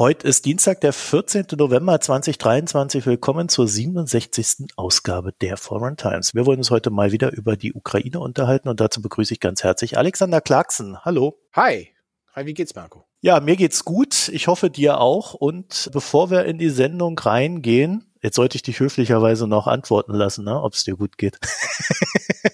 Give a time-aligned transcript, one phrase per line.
[0.00, 1.44] Heute ist Dienstag, der 14.
[1.58, 3.04] November 2023.
[3.04, 4.68] Willkommen zur 67.
[4.76, 6.34] Ausgabe der Foreign Times.
[6.34, 9.62] Wir wollen uns heute mal wieder über die Ukraine unterhalten und dazu begrüße ich ganz
[9.62, 11.04] herzlich Alexander Clarkson.
[11.04, 11.38] Hallo.
[11.52, 11.90] Hi.
[12.34, 13.04] Hi, wie geht's, Marco?
[13.20, 14.30] Ja, mir geht's gut.
[14.32, 15.34] Ich hoffe dir auch.
[15.34, 20.44] Und bevor wir in die Sendung reingehen, Jetzt sollte ich dich höflicherweise noch antworten lassen,
[20.44, 21.38] ne, ob es dir gut geht.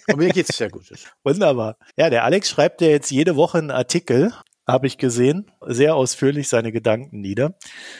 [0.06, 0.84] Aber mir geht's sehr gut.
[1.24, 1.76] Wunderbar.
[1.96, 4.32] Ja, der Alex schreibt ja jetzt jede Woche einen Artikel,
[4.66, 7.54] habe ich gesehen, sehr ausführlich seine Gedanken nieder.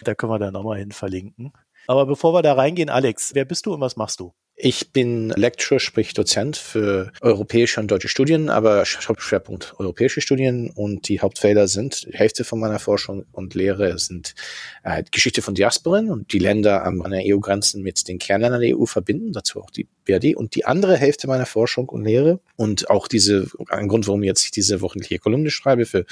[0.04, 1.52] Da können wir dann nochmal hin verlinken.
[1.86, 4.34] Aber bevor wir da reingehen, Alex, wer bist du und was machst du?
[4.58, 11.10] Ich bin Lecturer, sprich Dozent für europäische und deutsche Studien, aber Hauptschwerpunkt europäische Studien und
[11.10, 14.34] die Hauptfelder sind, die Hälfte von meiner Forschung und Lehre sind
[14.82, 18.86] äh, Geschichte von Diasporen und die Länder an der EU-Grenzen mit den Kernländern der EU
[18.86, 23.08] verbinden, dazu auch die BRD und die andere Hälfte meiner Forschung und Lehre und auch
[23.08, 26.06] diese, ein Grund, warum jetzt ich diese wöchentliche Kolumne schreibe für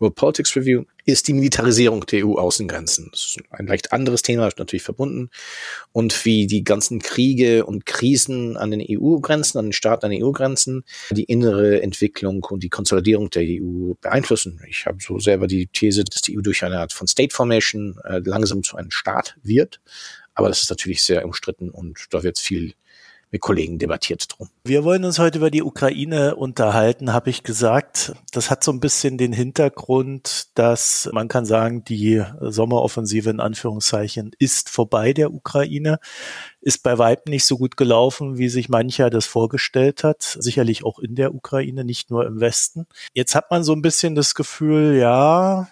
[0.00, 3.08] World Politics Review, ist die Militarisierung der EU-Außengrenzen.
[3.12, 5.30] Das ist ein leicht anderes Thema, natürlich verbunden.
[5.92, 10.24] Und wie die ganzen Kriege und Krisen an den EU-Grenzen, an den Staaten an den
[10.24, 14.60] EU-Grenzen, die innere Entwicklung und die Konsolidierung der EU beeinflussen.
[14.68, 17.98] Ich habe so selber die These, dass die EU durch eine Art von State Formation
[18.04, 19.80] äh, langsam zu einem Staat wird.
[20.34, 22.74] Aber das ist natürlich sehr umstritten und da wird viel
[23.30, 24.48] mit Kollegen debattiert drum.
[24.64, 28.14] Wir wollen uns heute über die Ukraine unterhalten, habe ich gesagt.
[28.32, 34.30] Das hat so ein bisschen den Hintergrund, dass man kann sagen, die Sommeroffensive in Anführungszeichen
[34.38, 35.98] ist vorbei der Ukraine,
[36.60, 40.22] ist bei Weitem nicht so gut gelaufen, wie sich mancher das vorgestellt hat.
[40.22, 42.86] Sicherlich auch in der Ukraine, nicht nur im Westen.
[43.12, 45.68] Jetzt hat man so ein bisschen das Gefühl, ja,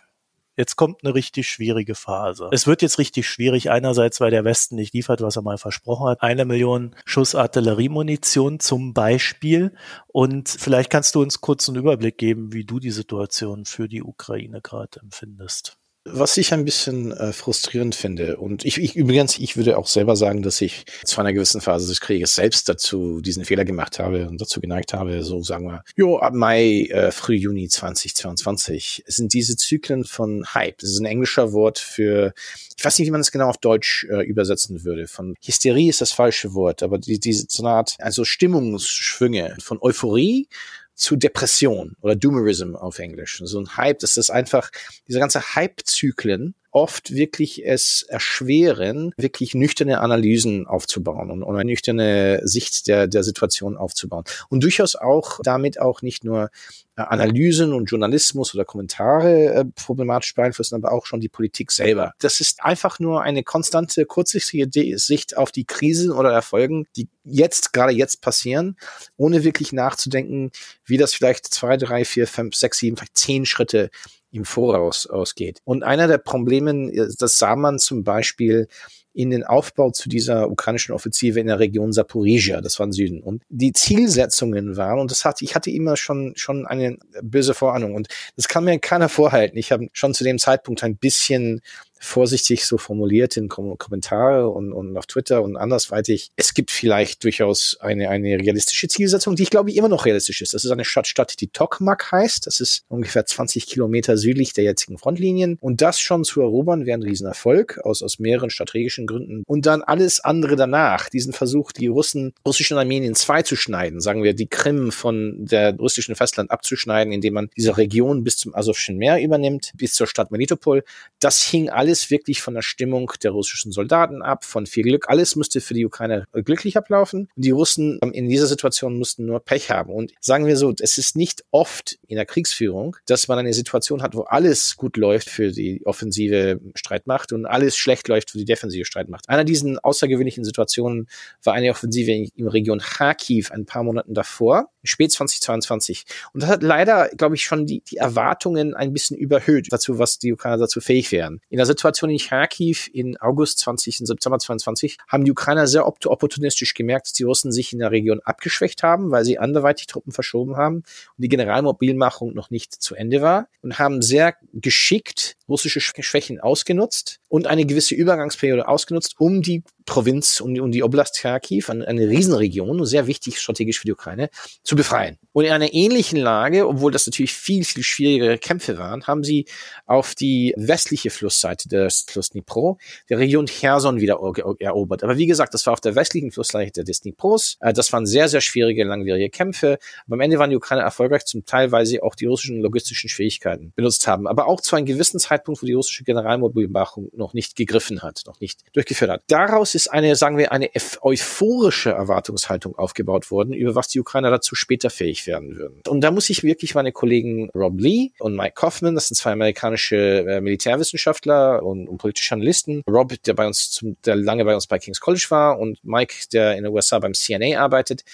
[0.57, 2.49] Jetzt kommt eine richtig schwierige Phase.
[2.53, 3.71] Es wird jetzt richtig schwierig.
[3.71, 6.23] Einerseits, weil der Westen nicht liefert, was er mal versprochen hat.
[6.23, 9.75] Eine Million Schuss Artilleriemunition zum Beispiel.
[10.07, 14.03] Und vielleicht kannst du uns kurz einen Überblick geben, wie du die Situation für die
[14.03, 15.79] Ukraine gerade empfindest.
[16.07, 20.17] Was ich ein bisschen äh, frustrierend finde, und ich, ich übrigens, ich würde auch selber
[20.17, 24.29] sagen, dass ich zu einer gewissen Phase des Krieges selbst dazu diesen Fehler gemacht habe
[24.29, 29.33] und dazu geneigt habe, so sagen wir, jo, ab Mai, äh, Früh Juni 2022 sind
[29.33, 30.77] diese Zyklen von Hype.
[30.77, 32.35] Das ist ein englischer Wort für,
[32.77, 35.07] ich weiß nicht, wie man es genau auf Deutsch äh, übersetzen würde.
[35.07, 39.79] Von Hysterie ist das falsche Wort, aber die, diese so eine Art, also Stimmungsschwünge von
[39.81, 40.49] Euphorie
[40.95, 43.41] zu Depression oder Doomerism auf Englisch.
[43.45, 44.71] So ein Hype, das ist einfach,
[45.09, 52.41] diese ganze Hype-Zyklen oft wirklich es erschweren, wirklich nüchterne Analysen aufzubauen und, und eine nüchterne
[52.43, 54.25] Sicht der, der Situation aufzubauen.
[54.49, 56.51] Und durchaus auch damit auch nicht nur
[56.97, 62.13] Analysen und Journalismus oder Kommentare äh, problematisch beeinflussen, aber auch schon die Politik selber.
[62.21, 67.73] Das ist einfach nur eine konstante, kurzsichtige Sicht auf die Krisen oder Erfolgen, die jetzt,
[67.73, 68.77] gerade jetzt passieren,
[69.17, 70.51] ohne wirklich nachzudenken,
[70.85, 73.91] wie das vielleicht zwei, drei, vier, fünf, sechs, sieben, vielleicht zehn Schritte
[74.31, 75.61] im Voraus ausgeht.
[75.65, 78.69] Und einer der Probleme, das sah man zum Beispiel
[79.15, 83.23] in den Aufbau zu dieser ukrainischen Offensive in der Region Saporizhia, das war im Süden.
[83.23, 87.95] Und die Zielsetzungen waren, und das hatte, ich hatte immer schon, schon eine böse Vorahnung,
[87.95, 89.57] und das kann mir keiner vorhalten.
[89.57, 91.63] Ich habe schon zu dem Zeitpunkt ein bisschen
[92.05, 96.31] vorsichtig so formuliert in Kom Kommentare und, und auf Twitter und andersweitig.
[96.37, 100.55] Es gibt vielleicht durchaus eine, eine realistische Zielsetzung, die ich glaube immer noch realistisch ist.
[100.55, 102.47] Das ist eine Stadt, Stadt, die Tokmak heißt.
[102.47, 105.59] Das ist ungefähr 20 Kilometer südlich der jetzigen Frontlinien.
[105.61, 109.43] Und das schon zu erobern wäre ein Riesenerfolg aus, aus mehreren strategischen Gründen.
[109.47, 114.01] Und dann alles andere danach, diesen Versuch, die Russen, russischen Armeen in zwei zu schneiden,
[114.01, 118.55] sagen wir, die Krim von der russischen Festland abzuschneiden, indem man diese Region bis zum
[118.55, 120.85] Asowschen Meer übernimmt, bis zur Stadt Melitopol.
[121.21, 125.09] Das hing alles alles wirklich von der Stimmung der russischen Soldaten ab, von viel Glück.
[125.09, 127.29] Alles müsste für die Ukraine glücklich ablaufen.
[127.37, 129.93] Die Russen ähm, in dieser Situation mussten nur Pech haben.
[129.93, 134.03] Und sagen wir so, es ist nicht oft in der Kriegsführung, dass man eine Situation
[134.03, 138.45] hat, wo alles gut läuft für die offensive Streitmacht und alles schlecht läuft für die
[138.45, 139.29] defensive Streitmacht.
[139.29, 141.07] Einer diesen außergewöhnlichen Situationen
[141.45, 146.05] war eine Offensive in, in Region Kharkiv ein paar Monaten davor, spät 2022.
[146.33, 150.19] Und das hat leider, glaube ich, schon die, die Erwartungen ein bisschen überhöht dazu, was
[150.19, 151.41] die Ukrainer dazu fähig wären.
[151.49, 155.87] In der Situation in Kharkiv in August 20, in September 22 haben die Ukrainer sehr
[155.87, 160.13] opportunistisch gemerkt, dass die Russen sich in der Region abgeschwächt haben, weil sie anderweitig Truppen
[160.13, 160.85] verschoben haben und
[161.19, 167.47] die Generalmobilmachung noch nicht zu Ende war und haben sehr geschickt russische Schwächen ausgenutzt und
[167.47, 173.07] eine gewisse Übergangsperiode ausgenutzt, um die Provinz, um, um die Oblast Kharkiv, eine, Riesenregion, sehr
[173.07, 174.31] wichtig strategisch für die Ukraine,
[174.63, 175.19] zu befreien.
[175.33, 179.47] Und in einer ähnlichen Lage, obwohl das natürlich viel, viel schwierigere Kämpfe waren, haben sie
[179.85, 182.79] auf die westliche Flussseite des Fluss Dnipro
[183.11, 184.21] der Region Cherson wieder
[184.61, 185.03] erobert.
[185.03, 187.59] Aber wie gesagt, das war auf der westlichen Flussseite des Dnipros.
[187.61, 189.79] Äh, das waren sehr, sehr schwierige, langwierige Kämpfe.
[190.07, 193.11] Aber am Ende waren die Ukrainer erfolgreich, zum Teil, weil sie auch die russischen logistischen
[193.11, 194.27] Fähigkeiten benutzt haben.
[194.27, 198.23] Aber auch zu einem gewissen Zeitpunkt Zeitpunkt, wo die russische Generalmobilmachung noch nicht gegriffen hat,
[198.27, 199.23] noch nicht durchgeführt hat.
[199.29, 200.71] Daraus ist eine, sagen wir, eine
[201.03, 205.83] euphorische Erwartungshaltung aufgebaut worden, über was die Ukrainer dazu später fähig werden würden.
[205.89, 209.33] Und da muss ich wirklich meine Kollegen Rob Lee und Mike Kaufman, das sind zwei
[209.33, 212.83] amerikanische äh, Militärwissenschaftler und, und politische Journalisten.
[212.89, 216.15] Rob, der bei uns, zum, der lange bei uns bei King's College war und Mike,
[216.33, 218.05] der in den USA beim CNA arbeitet,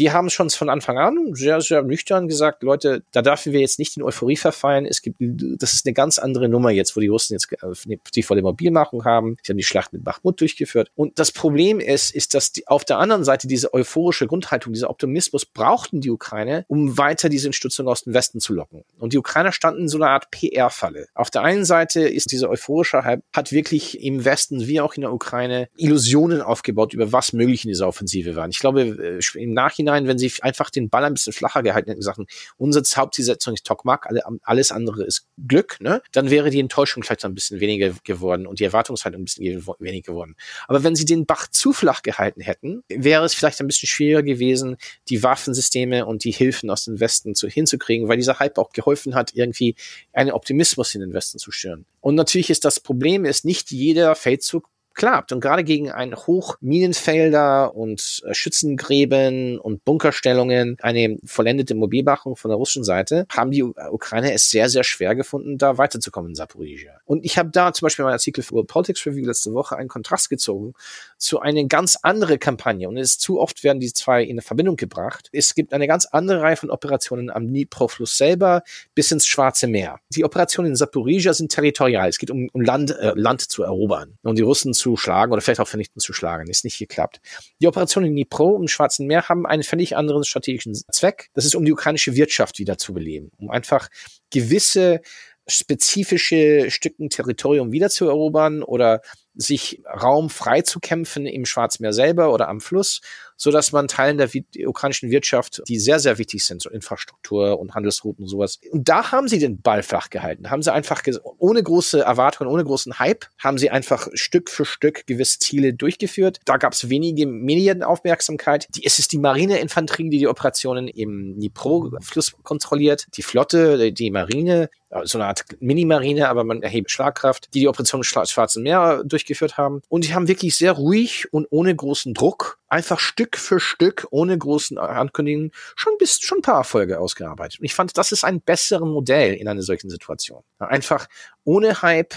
[0.00, 3.78] die haben schon von Anfang an sehr, sehr nüchtern gesagt, Leute, da dürfen wir jetzt
[3.78, 4.86] nicht in Euphorie verfallen.
[4.86, 8.22] Es gibt, das ist eine ganz andere Nummer jetzt, wo die Russen jetzt äh, die
[8.22, 9.36] volle Mobilmachung haben.
[9.42, 10.90] Sie haben die Schlacht mit Bachmut durchgeführt.
[10.94, 14.88] Und das Problem ist, ist, dass die, auf der anderen Seite diese euphorische Grundhaltung, dieser
[14.88, 18.84] Optimismus brauchten die Ukraine, um weiter diese Unterstützung aus dem Westen zu locken.
[18.98, 21.08] Und die Ukrainer standen in so einer Art PR-Falle.
[21.14, 25.02] Auf der einen Seite ist dieser euphorische Hype, hat wirklich im Westen wie auch in
[25.02, 28.48] der Ukraine Illusionen aufgebaut, über was möglich in dieser Offensive war.
[28.48, 31.90] Ich glaube, äh, im Nachhinein Nachhinein, wenn sie einfach den Ball ein bisschen flacher gehalten
[31.90, 32.20] hätten, gesagt,
[32.56, 34.08] unsere Hauptzielsetzung ist Tokmak,
[34.42, 36.02] alles andere ist Glück, ne?
[36.12, 40.12] dann wäre die Enttäuschung vielleicht ein bisschen weniger geworden und die Erwartungshaltung ein bisschen weniger
[40.12, 40.36] geworden.
[40.68, 44.22] Aber wenn sie den Bach zu flach gehalten hätten, wäre es vielleicht ein bisschen schwieriger
[44.22, 44.76] gewesen,
[45.08, 49.14] die Waffensysteme und die Hilfen aus dem Westen zu, hinzukriegen, weil dieser Hype auch geholfen
[49.14, 49.74] hat, irgendwie
[50.12, 51.86] einen Optimismus in den Westen zu stören.
[52.00, 55.32] Und natürlich ist das Problem, ist nicht jeder Feldzug klappt.
[55.32, 62.56] Und gerade gegen ein Hochminenfelder und äh, Schützengräben und Bunkerstellungen, eine vollendete Mobilmachung von der
[62.56, 66.92] russischen Seite, haben die Ukrainer es sehr, sehr schwer gefunden, da weiterzukommen in Saporizhia.
[67.04, 69.88] Und ich habe da zum Beispiel meinen Artikel für World Politics Review letzte Woche einen
[69.88, 70.74] Kontrast gezogen
[71.18, 72.88] zu einer ganz andere Kampagne.
[72.88, 75.28] Und es ist zu oft werden die zwei in Verbindung gebracht.
[75.32, 78.62] Es gibt eine ganz andere Reihe von Operationen am Dnipro-Fluss selber
[78.94, 80.00] bis ins Schwarze Meer.
[80.10, 82.08] Die Operationen in Saporizhia sind territorial.
[82.08, 85.42] Es geht um, um Land, äh, Land zu erobern und die Russen zu schlagen oder
[85.42, 86.48] vielleicht auch vernichten zu schlagen.
[86.48, 87.20] Ist nicht geklappt.
[87.60, 91.28] Die Operationen in Dnipro im Schwarzen Meer haben einen völlig anderen strategischen Zweck.
[91.34, 93.88] Das ist, um die ukrainische Wirtschaft wieder zu beleben, um einfach
[94.30, 95.00] gewisse
[95.46, 99.02] spezifische Stücken Territorium wiederzuerobern oder
[99.34, 103.00] sich Raum frei zu kämpfen im Schwarzmeer selber oder am Fluss,
[103.40, 104.28] so dass man Teilen der
[104.68, 108.60] ukrainischen Wirtschaft, die sehr, sehr wichtig sind, so Infrastruktur und Handelsrouten und sowas.
[108.70, 111.02] Und da haben sie den Ball flach gehalten, haben sie einfach
[111.38, 116.40] ohne große Erwartungen, ohne großen Hype, haben sie einfach Stück für Stück gewisse Ziele durchgeführt.
[116.44, 118.68] Da gab es wenige Medienaufmerksamkeit.
[118.76, 124.68] Die, es ist die Marineinfanterie, die die Operationen im Dnipro-Fluss kontrolliert, die Flotte, die Marine,
[125.04, 129.80] so eine Art Mini-Marine, aber man erhebt Schlagkraft, die die Operation Schwarzen Meer durchgeführt haben.
[129.88, 134.38] Und die haben wirklich sehr ruhig und ohne großen Druck einfach Stück für Stück, ohne
[134.38, 137.60] großen Ankündigungen, schon bis schon ein paar Erfolge ausgearbeitet.
[137.60, 140.42] Und ich fand, das ist ein besseres Modell in einer solchen Situation.
[140.58, 141.06] Einfach
[141.44, 142.14] ohne Hype,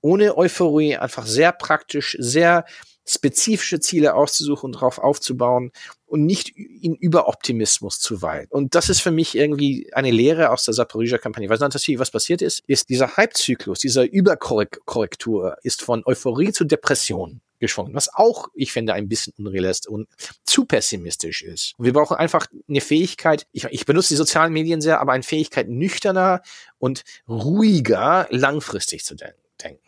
[0.00, 2.64] ohne Euphorie, einfach sehr praktisch, sehr
[3.06, 5.72] spezifische Ziele auszusuchen und darauf aufzubauen
[6.06, 8.50] und nicht in Überoptimismus zu weit.
[8.50, 11.48] Und das ist für mich irgendwie eine Lehre aus der Saporizhia-Kampagne.
[11.48, 17.40] Weil natürlich, was passiert ist, ist dieser Hypezyklus, dieser Überkorrektur ist von Euphorie zu Depression
[17.62, 20.08] geschwungen, was auch, ich finde, ein bisschen unrealistisch und
[20.44, 21.72] zu pessimistisch ist.
[21.78, 25.22] Und wir brauchen einfach eine Fähigkeit, ich, ich benutze die sozialen Medien sehr, aber eine
[25.22, 26.42] Fähigkeit, nüchterner
[26.78, 29.38] und ruhiger langfristig zu denken.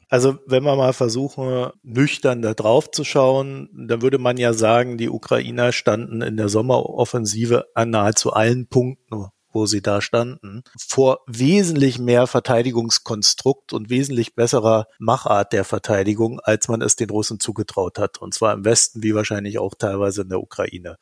[0.08, 4.96] Also wenn wir mal versuchen, nüchtern da drauf zu schauen, dann würde man ja sagen,
[4.96, 11.20] die Ukrainer standen in der Sommeroffensive an nahezu allen Punkten wo sie da standen, vor
[11.26, 17.98] wesentlich mehr Verteidigungskonstrukt und wesentlich besserer Machart der Verteidigung, als man es den Russen zugetraut
[17.98, 18.18] hat.
[18.18, 20.96] Und zwar im Westen wie wahrscheinlich auch teilweise in der Ukraine.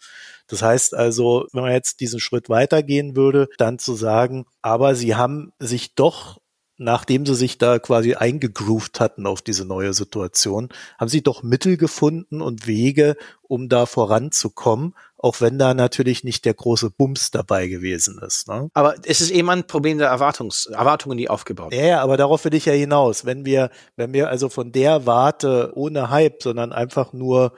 [0.47, 5.14] Das heißt also, wenn man jetzt diesen Schritt weitergehen würde, dann zu sagen, aber sie
[5.16, 6.38] haben sich doch
[6.78, 10.68] nachdem sie sich da quasi eingegroovt hatten auf diese neue Situation,
[10.99, 16.45] haben sie doch Mittel gefunden und Wege, um da voranzukommen, auch wenn da natürlich nicht
[16.45, 18.49] der große Bums dabei gewesen ist.
[18.49, 18.69] Ne?
[18.75, 21.87] Aber es ist eben ein Problem der Erwartungs Erwartungen, die aufgebaut werden.
[21.87, 23.25] Ja, aber darauf will ich ja hinaus.
[23.25, 27.52] Wenn wir, wenn wir also von der Warte ohne Hype, sondern einfach nur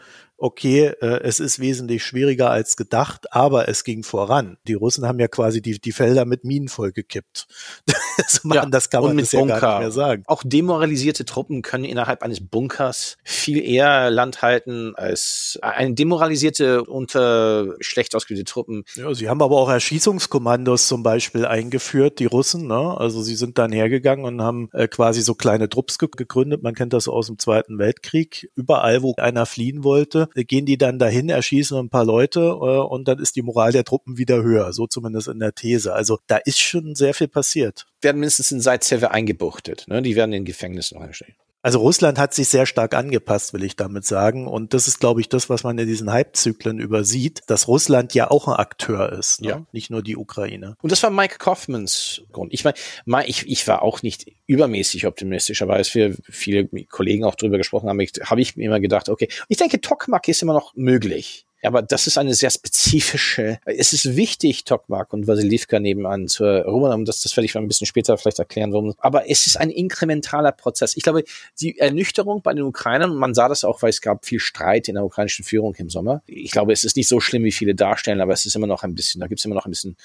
[0.44, 4.58] okay, äh, es ist wesentlich schwieriger als gedacht, aber es ging voran.
[4.68, 7.46] Die Russen haben ja quasi die, die Felder mit Minen vollgekippt.
[8.18, 10.22] das, man, ja, das kann man ja gar nicht mehr sagen.
[10.26, 17.76] Auch demoralisierte Truppen können innerhalb eines Bunkers viel eher Land halten als eine demoralisierte unter
[17.80, 18.84] schlecht ausgebildete Truppen.
[18.96, 22.66] Ja, sie haben aber auch Erschießungskommandos zum Beispiel eingeführt, die Russen.
[22.66, 22.94] Ne?
[22.98, 26.62] Also sie sind dann hergegangen und haben äh, quasi so kleine Trupps gegründet.
[26.62, 28.50] Man kennt das aus dem Zweiten Weltkrieg.
[28.54, 33.06] Überall, wo einer fliehen wollte, gehen die dann dahin, erschießen ein paar Leute äh, und
[33.06, 35.94] dann ist die Moral der Truppen wieder höher, so zumindest in der These.
[35.94, 37.86] Also da ist schon sehr viel passiert.
[38.00, 40.02] Werden mindestens in Seitzhewe eingebuchtet, ne?
[40.02, 41.34] die werden in Gefängnissen eingestellt.
[41.64, 44.46] Also Russland hat sich sehr stark angepasst, will ich damit sagen.
[44.46, 48.30] Und das ist, glaube ich, das, was man in diesen Hypezyklen übersieht, dass Russland ja
[48.30, 49.48] auch ein Akteur ist, ne?
[49.48, 49.66] ja.
[49.72, 50.76] nicht nur die Ukraine.
[50.82, 52.52] Und das war Mike Kaufmans Grund.
[52.52, 52.64] Ich
[53.06, 57.56] meine, ich, ich war auch nicht übermäßig optimistisch, aber als wir viele Kollegen auch drüber
[57.56, 61.46] gesprochen haben, habe ich mir immer gedacht, okay, ich denke, Tokmak ist immer noch möglich.
[61.64, 67.04] Aber das ist eine sehr spezifische, es ist wichtig, Tokmak und Vasilivka nebenan zu erobern,
[67.04, 68.94] das, das werde ich mal ein bisschen später vielleicht erklären, warum.
[68.98, 70.96] Aber es ist ein inkrementaler Prozess.
[70.96, 71.24] Ich glaube,
[71.60, 74.94] die Ernüchterung bei den Ukrainern, man sah das auch, weil es gab viel Streit in
[74.94, 76.22] der ukrainischen Führung im Sommer.
[76.26, 78.82] Ich glaube, es ist nicht so schlimm, wie viele darstellen, aber es ist immer noch
[78.82, 79.96] ein bisschen, da gibt es immer noch ein bisschen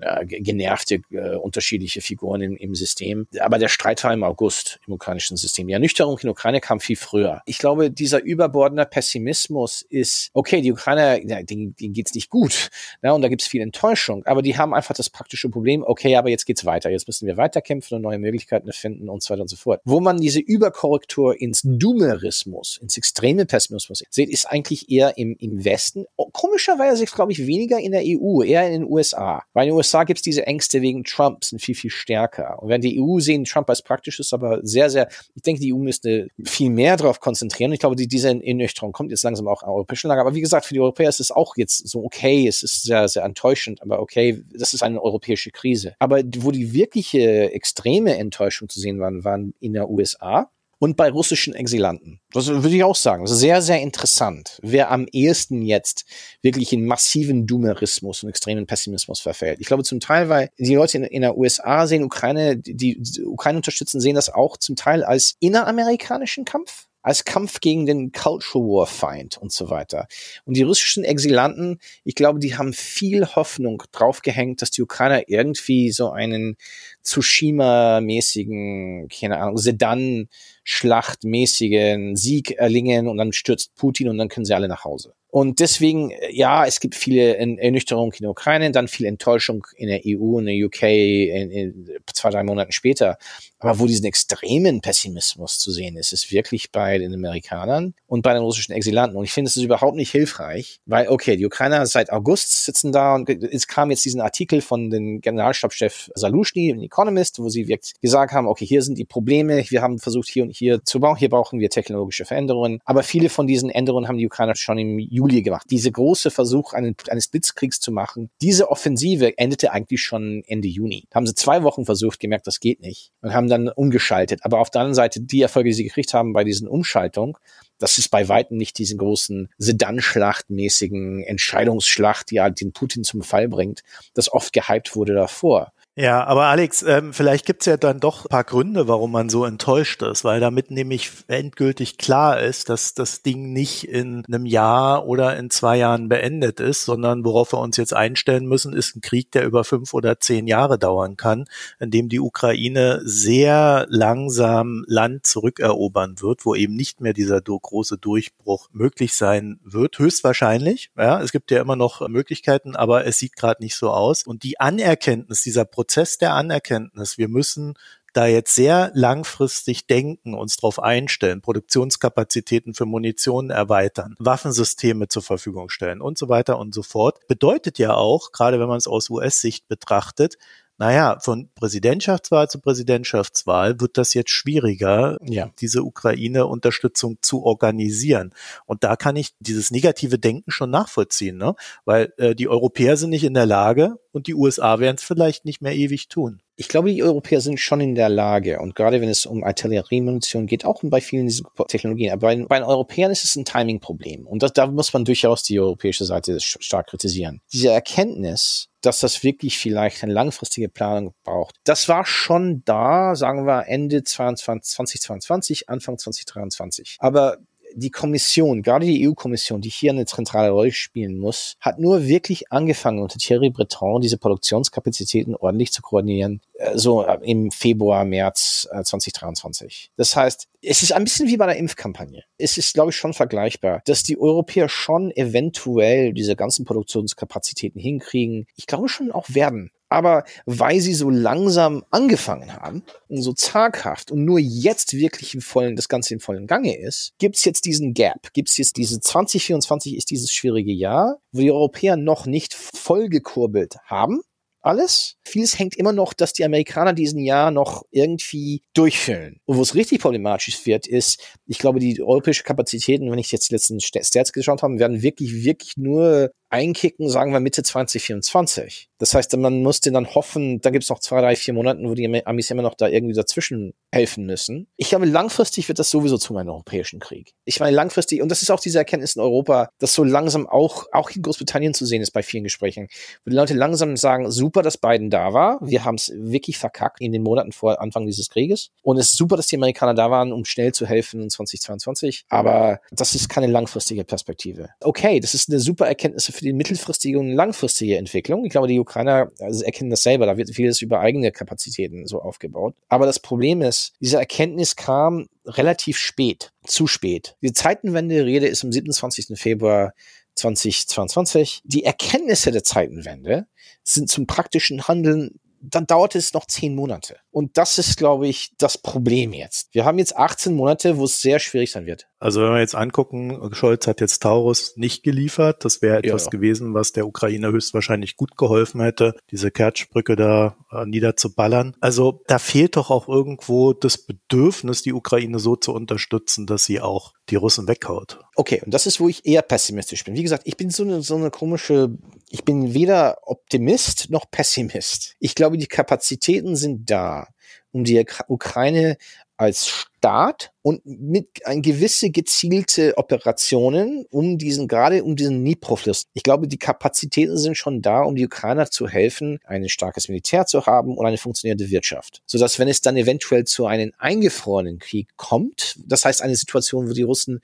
[0.00, 3.28] äh, genervte äh, unterschiedliche Figuren im, im System.
[3.38, 5.68] Aber der Streit war im August im ukrainischen System.
[5.68, 7.42] Die Ernüchterung in der Ukraine kam viel früher.
[7.46, 12.70] Ich glaube, dieser überbordende Pessimismus ist, okay, die Ukrainer, ja, denen, denen geht's nicht gut.
[13.02, 14.24] Ja, und da gibt's viel Enttäuschung.
[14.26, 16.90] Aber die haben einfach das praktische Problem, okay, aber jetzt geht's weiter.
[16.90, 19.80] Jetzt müssen wir weiterkämpfen und neue Möglichkeiten finden und so weiter und so fort.
[19.84, 25.64] Wo man diese Überkorrektur ins Doomerismus, ins extreme Pessimismus sieht, ist eigentlich eher im, im
[25.64, 26.06] Westen.
[26.32, 29.44] Komischerweise, glaube ich, weniger in der EU, eher in den USA.
[29.52, 32.62] Weil in den USA gibt es diese Ängste wegen Trump, sind viel, viel stärker.
[32.62, 35.72] Und wenn die EU sehen Trump als praktisch ist, aber sehr, sehr, ich denke, die
[35.72, 37.72] EU müsste viel mehr darauf konzentrieren.
[37.72, 40.22] Ich glaube, die, diese Ernüchterung kommt jetzt langsam auch an europäischen Lager.
[40.22, 43.08] Aber wie gesagt, für die Europäer ist es auch jetzt so okay, es ist sehr,
[43.08, 45.94] sehr enttäuschend, aber okay, das ist eine europäische Krise.
[45.98, 50.50] Aber wo die wirkliche extreme Enttäuschung zu sehen waren, waren in der USA
[50.84, 52.20] und bei russischen Exilanten.
[52.34, 53.24] Das würde ich auch sagen.
[53.24, 56.04] Das ist sehr, sehr interessant, wer am ehesten jetzt
[56.42, 59.60] wirklich in massiven Doomerismus und extremen Pessimismus verfällt.
[59.60, 63.24] Ich glaube zum Teil, weil die Leute in, in der USA sehen Ukraine, die, die
[63.24, 68.66] Ukraine unterstützen, sehen das auch zum Teil als inneramerikanischen Kampf als Kampf gegen den Cultural
[68.66, 70.08] War Feind und so weiter.
[70.46, 75.92] Und die russischen Exilanten, ich glaube, die haben viel Hoffnung draufgehängt, dass die Ukrainer irgendwie
[75.92, 76.56] so einen
[77.04, 84.68] Tsushima-mäßigen, keine Ahnung, Sedan-Schlachtmäßigen Sieg erlingen und dann stürzt Putin und dann können sie alle
[84.68, 85.12] nach Hause.
[85.34, 90.02] Und deswegen, ja, es gibt viele Ernüchterungen in der Ukraine, dann viel Enttäuschung in der
[90.06, 93.18] EU und der UK in, in zwei, drei Monaten später.
[93.58, 98.32] Aber wo diesen extremen Pessimismus zu sehen ist, ist wirklich bei den Amerikanern und bei
[98.32, 99.16] den russischen Exilanten.
[99.16, 102.92] Und ich finde, es ist überhaupt nicht hilfreich, weil, okay, die Ukrainer seit August sitzen
[102.92, 107.66] da und es kam jetzt diesen Artikel von dem Generalstabschef Salushny in Economist, wo sie
[107.66, 111.00] wirklich gesagt haben, okay, hier sind die Probleme, wir haben versucht, hier und hier zu
[111.00, 112.80] bauen, hier brauchen wir technologische Veränderungen.
[112.84, 115.66] Aber viele von diesen Änderungen haben die Ukrainer schon im gemacht.
[115.70, 121.04] Diese große Versuch einen, eines Blitzkriegs zu machen, diese Offensive endete eigentlich schon Ende Juni.
[121.14, 124.40] Haben sie zwei Wochen versucht, gemerkt, das geht nicht und haben dann umgeschaltet.
[124.42, 127.34] Aber auf der anderen Seite, die Erfolge, die sie gekriegt haben bei diesen Umschaltungen,
[127.78, 133.48] das ist bei weitem nicht diesen großen Sedan-Schlacht-mäßigen Entscheidungsschlacht, die halt den Putin zum Fall
[133.48, 133.82] bringt,
[134.14, 135.72] das oft gehypt wurde davor.
[135.96, 140.02] Ja, aber Alex, ähm, vielleicht gibt's ja dann doch paar Gründe, warum man so enttäuscht
[140.02, 145.36] ist, weil damit nämlich endgültig klar ist, dass das Ding nicht in einem Jahr oder
[145.36, 149.30] in zwei Jahren beendet ist, sondern worauf wir uns jetzt einstellen müssen, ist ein Krieg,
[149.30, 151.44] der über fünf oder zehn Jahre dauern kann,
[151.78, 157.98] in dem die Ukraine sehr langsam Land zurückerobern wird, wo eben nicht mehr dieser große
[157.98, 160.90] Durchbruch möglich sein wird, höchstwahrscheinlich.
[160.98, 164.24] Ja, es gibt ja immer noch Möglichkeiten, aber es sieht gerade nicht so aus.
[164.24, 167.18] Und die Anerkenntnis dieser Prozess der Anerkenntnis.
[167.18, 167.74] Wir müssen
[168.14, 175.68] da jetzt sehr langfristig denken, uns darauf einstellen, Produktionskapazitäten für Munition erweitern, Waffensysteme zur Verfügung
[175.68, 179.10] stellen und so weiter und so fort, bedeutet ja auch, gerade wenn man es aus
[179.10, 180.38] US-Sicht betrachtet,
[180.78, 185.50] naja, von Präsidentschaftswahl zu Präsidentschaftswahl wird das jetzt schwieriger, ja.
[185.60, 188.32] diese Ukraine-Unterstützung zu organisieren.
[188.64, 191.54] Und da kann ich dieses negative Denken schon nachvollziehen, ne?
[191.84, 195.44] weil äh, die Europäer sind nicht in der Lage und die USA werden es vielleicht
[195.44, 196.40] nicht mehr ewig tun.
[196.56, 200.46] Ich glaube, die Europäer sind schon in der Lage und gerade wenn es um Artilleriemunition
[200.46, 204.24] geht, auch bei vielen dieser Technologien, aber bei, bei den Europäern ist es ein Timing-Problem
[204.24, 207.40] und das, da muss man durchaus die europäische Seite stark kritisieren.
[207.52, 211.56] Diese Erkenntnis, dass das wirklich vielleicht eine langfristige Planung braucht.
[211.64, 216.98] Das war schon da, sagen wir Ende 22, 2022, Anfang 2023.
[217.00, 217.38] Aber
[217.76, 222.50] die Kommission, gerade die EU-Kommission, die hier eine zentrale Rolle spielen muss, hat nur wirklich
[222.52, 228.68] angefangen, unter Thierry Breton diese Produktionskapazitäten ordentlich zu koordinieren, äh, so äh, im Februar, März
[228.70, 229.90] 2023.
[229.90, 232.24] Äh, das heißt, es ist ein bisschen wie bei der Impfkampagne.
[232.38, 238.46] Es ist, glaube ich, schon vergleichbar, dass die Europäer schon eventuell diese ganzen Produktionskapazitäten hinkriegen.
[238.56, 244.10] Ich glaube schon auch werden aber weil sie so langsam angefangen haben und so zaghaft
[244.10, 247.94] und nur jetzt wirklich im vollen, das Ganze im vollen Gange ist, gibt's jetzt diesen
[247.94, 253.08] Gap, gibt's jetzt diese 2024 ist dieses schwierige Jahr, wo die Europäer noch nicht voll
[253.08, 254.20] gekurbelt haben,
[254.64, 255.16] alles.
[255.24, 259.40] Vieles hängt immer noch, dass die Amerikaner diesen Jahr noch irgendwie durchfüllen.
[259.44, 263.50] Und wo es richtig problematisch wird, ist, ich glaube, die europäische Kapazitäten, wenn ich jetzt
[263.50, 268.88] die letzten Stats geschaut habe, werden wirklich, wirklich nur einkicken, sagen wir Mitte 2024.
[268.98, 271.94] Das heißt, man musste dann hoffen, da gibt es noch zwei, drei, vier Monaten, wo
[271.94, 274.68] die Amis immer noch da irgendwie dazwischen helfen müssen.
[274.76, 277.32] Ich glaube, langfristig wird das sowieso zu einem europäischen Krieg.
[277.44, 280.86] Ich meine, langfristig, und das ist auch diese Erkenntnis in Europa, dass so langsam auch,
[280.92, 282.86] auch in Großbritannien zu sehen ist bei vielen Gesprächen,
[283.24, 285.58] wo die Leute langsam sagen, super, dass Biden da war.
[285.60, 288.70] Wir haben es wirklich verkackt in den Monaten vor Anfang dieses Krieges.
[288.82, 292.26] Und es ist super, dass die Amerikaner da waren, um schnell zu helfen in 2022.
[292.28, 294.68] Aber das ist keine langfristige Perspektive.
[294.80, 298.44] Okay, das ist eine super Erkenntnis für die mittelfristige und langfristige Entwicklung.
[298.44, 300.26] Ich glaube, die Ukrainer also erkennen das selber.
[300.26, 302.74] Da wird vieles über eigene Kapazitäten so aufgebaut.
[302.88, 307.36] Aber das Problem ist, diese Erkenntnis kam relativ spät, zu spät.
[307.42, 309.38] Die Zeitenwende-Rede ist am 27.
[309.38, 309.92] Februar
[310.36, 311.62] 2022.
[311.64, 313.46] Die Erkenntnisse der Zeitenwende
[313.82, 317.16] sind zum praktischen Handeln dann dauert es noch zehn Monate.
[317.30, 319.68] Und das ist, glaube ich, das Problem jetzt.
[319.72, 322.06] Wir haben jetzt 18 Monate, wo es sehr schwierig sein wird.
[322.18, 325.64] Also wenn wir jetzt angucken, Scholz hat jetzt Taurus nicht geliefert.
[325.64, 326.30] Das wäre etwas ja, ja.
[326.30, 331.76] gewesen, was der Ukraine höchstwahrscheinlich gut geholfen hätte, diese Kertschbrücke da äh, niederzuballern.
[331.80, 336.80] Also da fehlt doch auch irgendwo das Bedürfnis, die Ukraine so zu unterstützen, dass sie
[336.80, 338.20] auch die Russen weghaut.
[338.36, 340.14] Okay, und das ist, wo ich eher pessimistisch bin.
[340.14, 341.96] Wie gesagt, ich bin so eine, so eine komische,
[342.28, 345.16] ich bin weder Optimist noch Pessimist.
[345.20, 347.28] Ich glaube, die Kapazitäten sind da,
[347.72, 348.98] um die Ukraine
[349.44, 356.04] als Staat und mit ein gewisse gezielte Operationen um diesen, gerade um diesen Dnipro-Fluss.
[356.12, 360.44] Ich glaube, die Kapazitäten sind schon da, um die Ukrainer zu helfen, ein starkes Militär
[360.44, 362.22] zu haben und eine funktionierende Wirtschaft.
[362.26, 366.92] Sodass, wenn es dann eventuell zu einem eingefrorenen Krieg kommt, das heißt eine Situation, wo
[366.92, 367.40] die Russen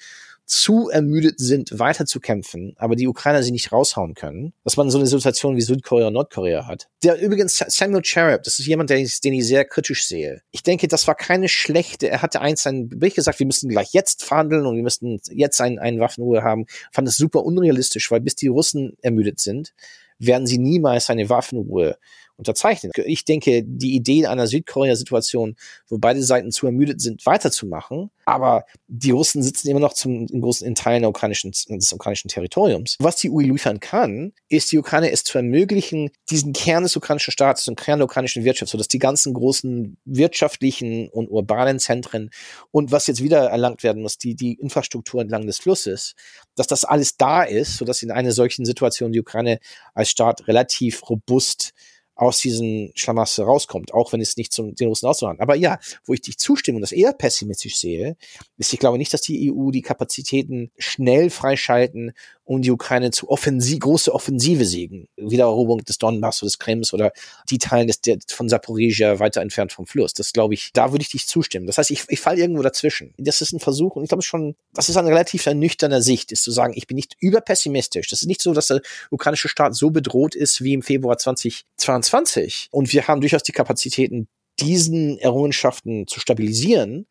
[0.50, 4.90] zu ermüdet sind, weiter zu kämpfen, aber die Ukrainer sie nicht raushauen können, dass man
[4.90, 6.88] so eine Situation wie Südkorea und Nordkorea hat.
[7.04, 10.42] Der übrigens Samuel Cherub, das ist jemand, den ich, den ich sehr kritisch sehe.
[10.50, 13.92] Ich denke, das war keine schlechte, er hatte eins einen Bericht gesagt, wir müssten gleich
[13.92, 16.66] jetzt verhandeln und wir müssten jetzt einen, einen Waffenruhe haben.
[16.90, 19.72] Fand es super unrealistisch, weil bis die Russen ermüdet sind,
[20.18, 21.96] werden sie niemals eine Waffenruhe
[22.40, 22.92] unterzeichnen.
[23.04, 25.56] Ich denke, die Idee einer Südkorea-Situation,
[25.88, 30.40] wo beide Seiten zu ermüdet sind, weiterzumachen, aber die Russen sitzen immer noch zum, in
[30.40, 32.96] großen in Teilen des ukrainischen Territoriums.
[33.00, 37.32] Was die UE liefern kann, ist die Ukraine es zu ermöglichen, diesen Kern des ukrainischen
[37.32, 42.30] Staates und Kern der ukrainischen Wirtschaft, sodass die ganzen großen wirtschaftlichen und urbanen Zentren
[42.70, 46.14] und was jetzt wieder erlangt werden muss, die, die Infrastruktur entlang des Flusses,
[46.54, 49.58] dass das alles da ist, sodass in einer solchen Situation die Ukraine
[49.94, 51.72] als Staat relativ robust
[52.20, 55.40] aus diesen Schlamassel rauskommt, auch wenn es nicht zum den Russen auszuhauen.
[55.40, 58.14] Aber ja, wo ich dich zustimme und das eher pessimistisch sehe,
[58.58, 62.12] ist, ich glaube nicht, dass die EU die Kapazitäten schnell freischalten,
[62.50, 65.06] um die Ukraine zu offensiv, große Offensive siegen.
[65.16, 67.12] Wiedereroberung des Donbass oder des Krems oder
[67.48, 70.14] die Teilen des, der, von Saporizhia weiter entfernt vom Fluss.
[70.14, 71.66] Das glaube ich, da würde ich dich zustimmen.
[71.68, 73.14] Das heißt, ich, ich falle irgendwo dazwischen.
[73.18, 76.42] Das ist ein Versuch und ich glaube schon, das ist eine relativ ernüchternde Sicht, ist
[76.42, 78.08] zu sagen, ich bin nicht überpessimistisch.
[78.08, 81.66] Das ist nicht so, dass der ukrainische Staat so bedroht ist wie im Februar 2022
[81.76, 82.68] 2020.
[82.72, 84.26] Und wir haben durchaus die Kapazitäten,
[84.58, 87.06] diesen Errungenschaften zu stabilisieren.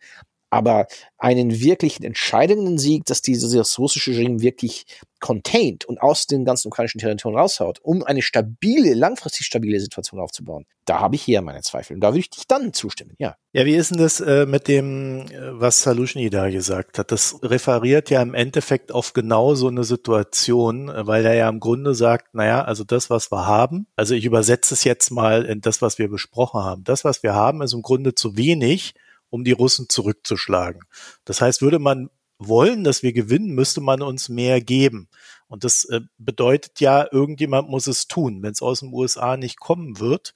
[0.50, 4.86] Aber einen wirklich entscheidenden Sieg, dass dieses russische Regime wirklich
[5.20, 10.66] contained und aus den ganzen ukrainischen Territorien raushaut, um eine stabile, langfristig stabile Situation aufzubauen.
[10.86, 11.96] Da habe ich hier meine Zweifel.
[11.96, 13.36] Und da würde ich dich dann zustimmen, ja.
[13.52, 17.12] Ja, wie ist denn das äh, mit dem, äh, was Salushny da gesagt hat?
[17.12, 21.60] Das referiert ja im Endeffekt auf genau so eine Situation, äh, weil er ja im
[21.60, 25.62] Grunde sagt, naja, also das, was wir haben, also ich übersetze es jetzt mal in
[25.62, 26.84] das, was wir besprochen haben.
[26.84, 28.94] Das, was wir haben, ist im Grunde zu wenig,
[29.30, 30.82] um die Russen zurückzuschlagen.
[31.26, 35.10] Das heißt, würde man wollen, dass wir gewinnen, müsste man uns mehr geben.
[35.48, 38.42] Und das äh, bedeutet ja, irgendjemand muss es tun.
[38.42, 40.34] Wenn es aus den USA nicht kommen wird,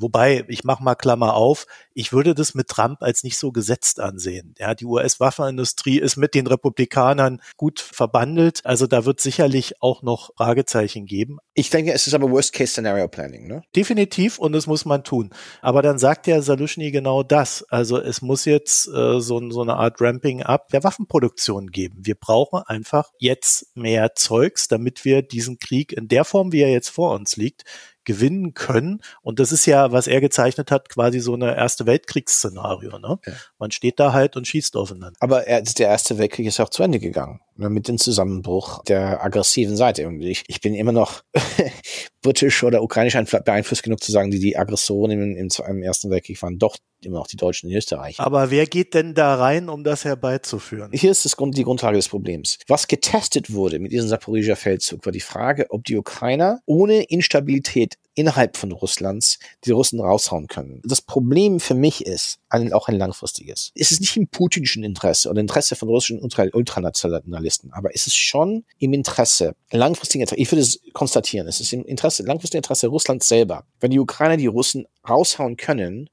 [0.00, 4.00] wobei, ich mache mal Klammer auf, ich würde das mit Trump als nicht so gesetzt
[4.00, 4.54] ansehen.
[4.58, 8.60] Ja, die US-Waffenindustrie ist mit den Republikanern gut verbandelt.
[8.64, 11.38] Also da wird sicherlich auch noch Fragezeichen geben.
[11.54, 13.62] Ich denke, es ist aber Worst-Case-Scenario-Planning, ne?
[13.76, 15.30] Definitiv und das muss man tun.
[15.62, 17.64] Aber dann sagt ja Salushny genau das.
[17.68, 21.98] Also es muss jetzt äh, so, so eine Art Ramping-up der Waffenproduktion geben.
[22.02, 26.70] Wir brauchen einfach jetzt mehr Zeugs, damit wir diesen Krieg in der Form, wie er
[26.70, 27.64] jetzt vor uns liegt,
[28.04, 29.02] gewinnen können.
[29.22, 32.98] Und das ist ja, was er gezeichnet hat, quasi so eine Erste Weltkriegsszenario.
[32.98, 33.18] Ne?
[33.26, 33.32] Ja.
[33.58, 35.16] Man steht da halt und schießt aufeinander.
[35.20, 38.82] Aber er, der Erste Weltkrieg ist ja auch zu Ende gegangen ne, mit dem Zusammenbruch
[38.84, 40.06] der aggressiven Seite.
[40.06, 41.22] Und ich, ich bin immer noch
[42.22, 46.40] britisch oder ukrainisch beeinflusst genug zu sagen, die die Aggressoren im, im, im Ersten Weltkrieg
[46.42, 48.20] waren doch immer noch die Deutschen in Österreich.
[48.20, 50.90] Aber wer geht denn da rein, um das herbeizuführen?
[50.92, 52.58] Hier ist das Grund, die Grundlage des Problems.
[52.66, 57.96] Was getestet wurde mit diesem Saporiger Feldzug, war die Frage, ob die Ukrainer ohne Instabilität
[58.14, 60.80] innerhalb von Russlands die Russen raushauen können.
[60.84, 63.72] Das Problem für mich ist ein, auch ein langfristiges.
[63.74, 68.64] Es ist nicht im putinschen Interesse oder Interesse von russischen Ultranationalisten, aber es ist schon
[68.78, 73.28] im Interesse, langfristigen Interesse, ich würde es konstatieren, es ist im Interesse, langfristigen Interesse Russlands
[73.28, 73.64] selber.
[73.80, 76.08] Wenn die Ukrainer die Russen raushauen können,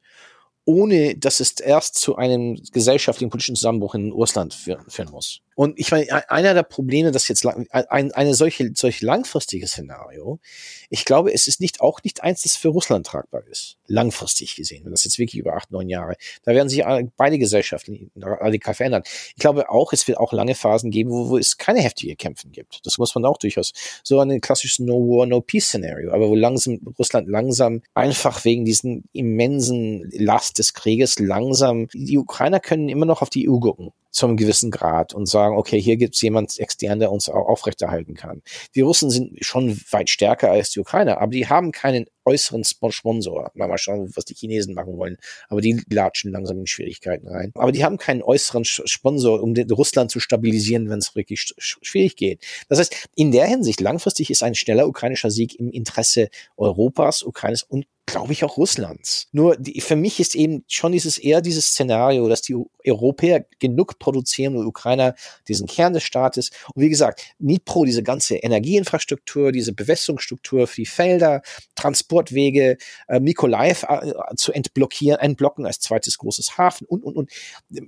[0.66, 5.42] ohne dass es erst zu einem gesellschaftlichen politischen Zusammenbruch in Russland führen, muss.
[5.56, 10.40] Und ich meine, einer der Probleme, das jetzt lang, ein, eine solche, solch langfristige Szenario,
[10.90, 13.78] ich glaube, es ist nicht auch nicht eins, das für Russland tragbar ist.
[13.88, 16.84] Langfristig gesehen, wenn das jetzt wirklich über acht, neun Jahre, da werden sich
[17.18, 19.04] beide Gesellschaften radikal verändern.
[19.06, 22.52] Ich glaube auch, es wird auch lange Phasen geben, wo, wo es keine heftige Kämpfen
[22.52, 22.86] gibt.
[22.86, 23.74] Das muss man auch durchaus.
[24.04, 28.64] So ein klassisches No War, No Peace Szenario, aber wo langsam Russland langsam einfach wegen
[28.64, 33.92] diesen immensen Last des Krieges langsam, die Ukrainer können immer noch auf die EU gucken
[34.12, 38.42] zum gewissen Grad und sagen, okay, hier gibt's jemand extern, der uns auch aufrechterhalten kann.
[38.76, 43.52] Die Russen sind schon weit stärker als die Ukrainer, aber die haben keinen äußeren Sponsor.
[43.54, 45.18] Mal, schauen, was die Chinesen machen wollen.
[45.50, 47.52] Aber die latschen langsam in Schwierigkeiten rein.
[47.56, 52.44] Aber die haben keinen äußeren Sponsor, um Russland zu stabilisieren, wenn es wirklich schwierig geht.
[52.70, 57.64] Das heißt, in der Hinsicht, langfristig ist ein schneller ukrainischer Sieg im Interesse Europas, Ukraines
[57.64, 59.28] und glaube ich, auch Russlands.
[59.32, 62.56] Nur die, für mich ist eben schon dieses eher dieses Szenario, dass die
[62.86, 65.16] Europäer genug produzieren und Ukrainer
[65.48, 66.52] diesen Kern des Staates.
[66.74, 71.42] Und wie gesagt, Nitro, diese ganze Energieinfrastruktur, diese Bewässerungsstruktur für die Felder,
[72.12, 77.32] Transportwege, äh, Mikolaev äh, zu entblockieren, entblocken als zweites großes Hafen und, und, und.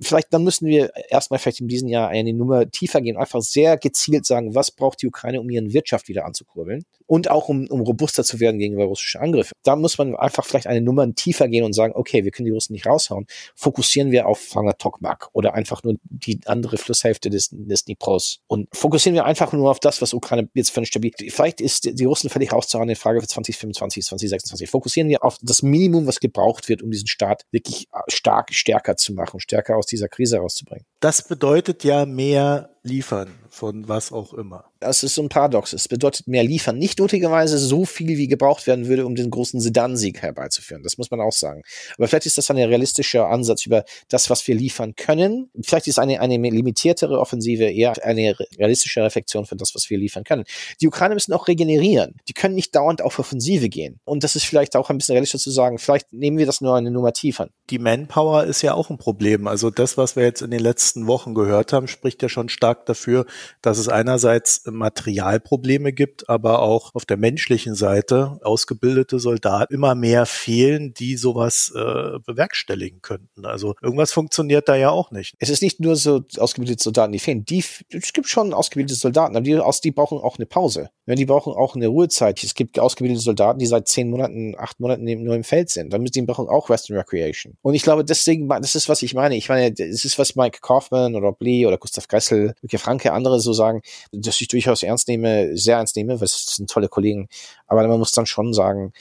[0.00, 3.76] Vielleicht, dann müssen wir erstmal vielleicht in diesem Jahr eine Nummer tiefer gehen, einfach sehr
[3.76, 7.80] gezielt sagen, was braucht die Ukraine, um ihren Wirtschaft wieder anzukurbeln und auch um, um
[7.82, 9.52] robuster zu werden gegenüber russischen Angriffen.
[9.62, 12.52] Da muss man einfach vielleicht eine Nummer tiefer gehen und sagen, okay, wir können die
[12.52, 13.26] Russen nicht raushauen.
[13.54, 18.68] Fokussieren wir auf Fanger Tokmak oder einfach nur die andere Flusshälfte des, des Dnipros und
[18.72, 22.04] fokussieren wir einfach nur auf das, was Ukraine jetzt für ein stabil, vielleicht ist die
[22.04, 24.70] Russen völlig rauszuhauen in Frage für 2025, 2026.
[24.70, 29.14] Fokussieren wir auf das Minimum, was gebraucht wird, um diesen Staat wirklich stark, stärker zu
[29.14, 30.86] machen, stärker aus dieser Krise rauszubringen.
[31.00, 34.64] Das bedeutet ja mehr liefern von was auch immer.
[34.80, 35.72] Das ist so ein Paradox.
[35.72, 36.76] Es bedeutet mehr liefern.
[36.76, 40.82] Nicht notwendigerweise so viel, wie gebraucht werden würde, um den großen Sedan-Sieg herbeizuführen.
[40.82, 41.62] Das muss man auch sagen.
[41.96, 45.50] Aber vielleicht ist das ein realistischer Ansatz über das, was wir liefern können.
[45.62, 50.24] Vielleicht ist eine, eine limitiertere Offensive eher eine realistische Reflexion für das, was wir liefern
[50.24, 50.44] können.
[50.82, 52.16] Die Ukraine müssen auch regenerieren.
[52.28, 54.00] Die können nicht dauernd auf Offensive gehen.
[54.04, 55.78] Und das ist vielleicht auch ein bisschen realistischer zu sagen.
[55.78, 57.48] Vielleicht nehmen wir das nur eine Nummer tiefer.
[57.70, 59.46] Die Manpower ist ja auch ein Problem.
[59.46, 62.73] Also das, was wir jetzt in den letzten Wochen gehört haben, spricht ja schon stark
[62.86, 63.26] dafür,
[63.62, 70.26] dass es einerseits Materialprobleme gibt, aber auch auf der menschlichen Seite ausgebildete Soldaten immer mehr
[70.26, 73.46] fehlen, die sowas äh, bewerkstelligen könnten.
[73.46, 75.34] Also irgendwas funktioniert da ja auch nicht.
[75.38, 77.44] Es ist nicht nur so ausgebildete Soldaten, die fehlen.
[77.44, 80.90] Die, es gibt schon ausgebildete Soldaten, aber die, aus, die brauchen auch eine Pause.
[81.06, 82.42] Die brauchen auch eine Ruhezeit.
[82.42, 85.92] Es gibt ausgebildete Soldaten, die seit zehn Monaten, acht Monaten nur im Feld sind.
[85.92, 87.56] Damit die brauchen auch and Recreation.
[87.62, 89.36] Und ich glaube, deswegen, das ist, was ich meine.
[89.36, 93.40] Ich meine, das ist, was Mike Kaufman oder Blee oder Gustav Gressel, Luke Franke, andere
[93.40, 97.28] so sagen, dass ich durchaus ernst nehme, sehr ernst nehme, weil es sind tolle Kollegen.
[97.66, 98.94] Aber man muss dann schon sagen,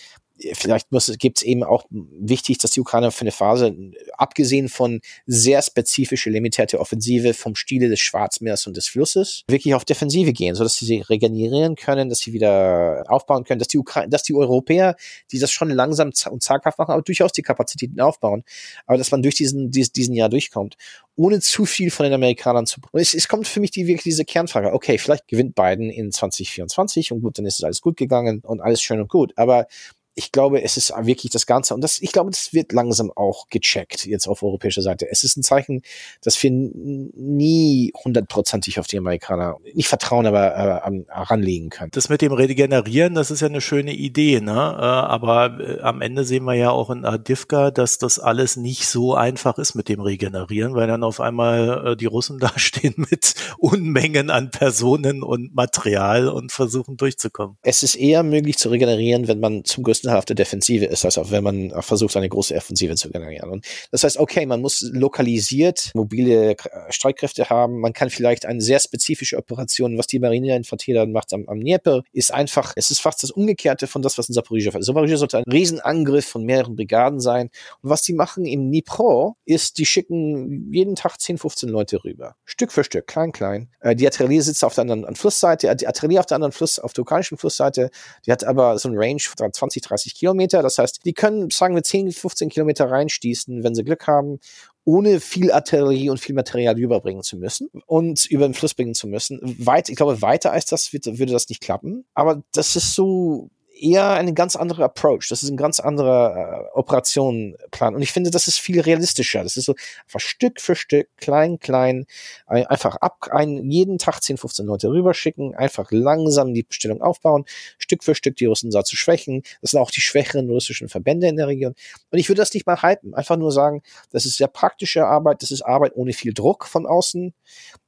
[0.53, 0.87] vielleicht
[1.19, 3.75] gibt es eben auch wichtig, dass die Ukrainer für eine Phase,
[4.17, 9.85] abgesehen von sehr spezifische limitierte Offensive vom Stile des Schwarzmeers und des Flusses, wirklich auf
[9.85, 13.77] Defensive gehen, so dass sie sich regenerieren können, dass sie wieder aufbauen können, dass die
[13.77, 14.95] Ukraine, dass die Europäer,
[15.31, 18.43] die das schon langsam und zaghaft machen, aber durchaus die Kapazitäten aufbauen,
[18.85, 20.77] aber dass man durch diesen, diesen Jahr durchkommt
[21.15, 22.81] ohne zu viel von den Amerikanern zu.
[22.93, 24.73] Es, es kommt für mich die wirklich diese Kernfrage.
[24.73, 28.61] Okay, vielleicht gewinnt Biden in 2024 und gut, dann ist es alles gut gegangen und
[28.61, 29.31] alles schön und gut.
[29.35, 29.67] Aber
[30.15, 33.49] ich glaube, es ist wirklich das Ganze, und das, ich glaube, das wird langsam auch
[33.49, 35.07] gecheckt jetzt auf europäischer Seite.
[35.09, 35.81] Es ist ein Zeichen,
[36.21, 41.91] dass wir nie hundertprozentig auf die Amerikaner nicht vertrauen, aber äh, ranlegen können.
[41.91, 44.51] Das mit dem Regenerieren, das ist ja eine schöne Idee, ne?
[44.53, 48.85] Äh, aber äh, am Ende sehen wir ja auch in Adivka, dass das alles nicht
[48.87, 53.33] so einfach ist mit dem Regenerieren, weil dann auf einmal äh, die Russen dastehen mit
[53.57, 57.57] Unmengen an Personen und Material und versuchen durchzukommen.
[57.63, 61.43] Es ist eher möglich zu regenerieren, wenn man zum der Defensive ist, als auch wenn
[61.43, 63.49] man versucht, eine große Offensive zu generieren.
[63.49, 66.55] Und das heißt, okay, man muss lokalisiert mobile
[66.89, 67.79] Streitkräfte haben.
[67.79, 71.59] Man kann vielleicht eine sehr spezifische Operation, was die Marine in Vertretern macht am, am
[71.59, 74.85] Dnieper, ist einfach, es ist fast das Umgekehrte von das, was in Zaporizhia ist.
[74.85, 77.49] Zaporizhia sollte ein Riesenangriff von mehreren Brigaden sein.
[77.81, 82.35] Und was die machen im Dnipro, ist, die schicken jeden Tag 10, 15 Leute rüber.
[82.45, 83.69] Stück für Stück, klein, klein.
[83.79, 86.93] Äh, die Artillerie sitzt auf der anderen Flussseite, die Artillerie auf der anderen Fluss, auf
[86.93, 87.89] der ukrainischen Flussseite,
[88.25, 90.61] die hat aber so ein Range von 20, 30 30 Kilometer.
[90.61, 94.39] Das heißt, die können, sagen wir, 10, 15 Kilometer reinstießen, wenn sie Glück haben
[94.85, 99.07] ohne viel Artillerie und viel Material überbringen zu müssen und über den Fluss bringen zu
[99.07, 99.39] müssen.
[99.65, 102.05] Weit, ich glaube, weiter als das wird, würde das nicht klappen.
[102.13, 105.27] Aber das ist so, eher eine ganz andere Approach.
[105.29, 107.95] Das ist ein ganz anderer äh, Operationenplan.
[107.95, 109.43] Und ich finde, das ist viel realistischer.
[109.43, 112.05] Das ist so einfach Stück für Stück, klein, klein,
[112.45, 117.45] einfach ab, ein, jeden Tag 10, 15 Leute rüberschicken, einfach langsam die Bestellung aufbauen,
[117.77, 119.43] Stück für Stück die Russen da zu schwächen.
[119.61, 121.73] Das sind auch die schwächeren russischen Verbände in der Region.
[122.11, 123.13] Und ich würde das nicht mal halten.
[123.13, 123.81] Einfach nur sagen,
[124.11, 125.41] das ist sehr praktische Arbeit.
[125.41, 127.33] Das ist Arbeit ohne viel Druck von außen.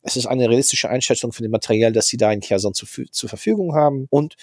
[0.01, 3.29] Es ist eine realistische Einschätzung von dem Material, das sie da in Kherson zu, zur
[3.29, 4.07] Verfügung haben.
[4.09, 4.35] Und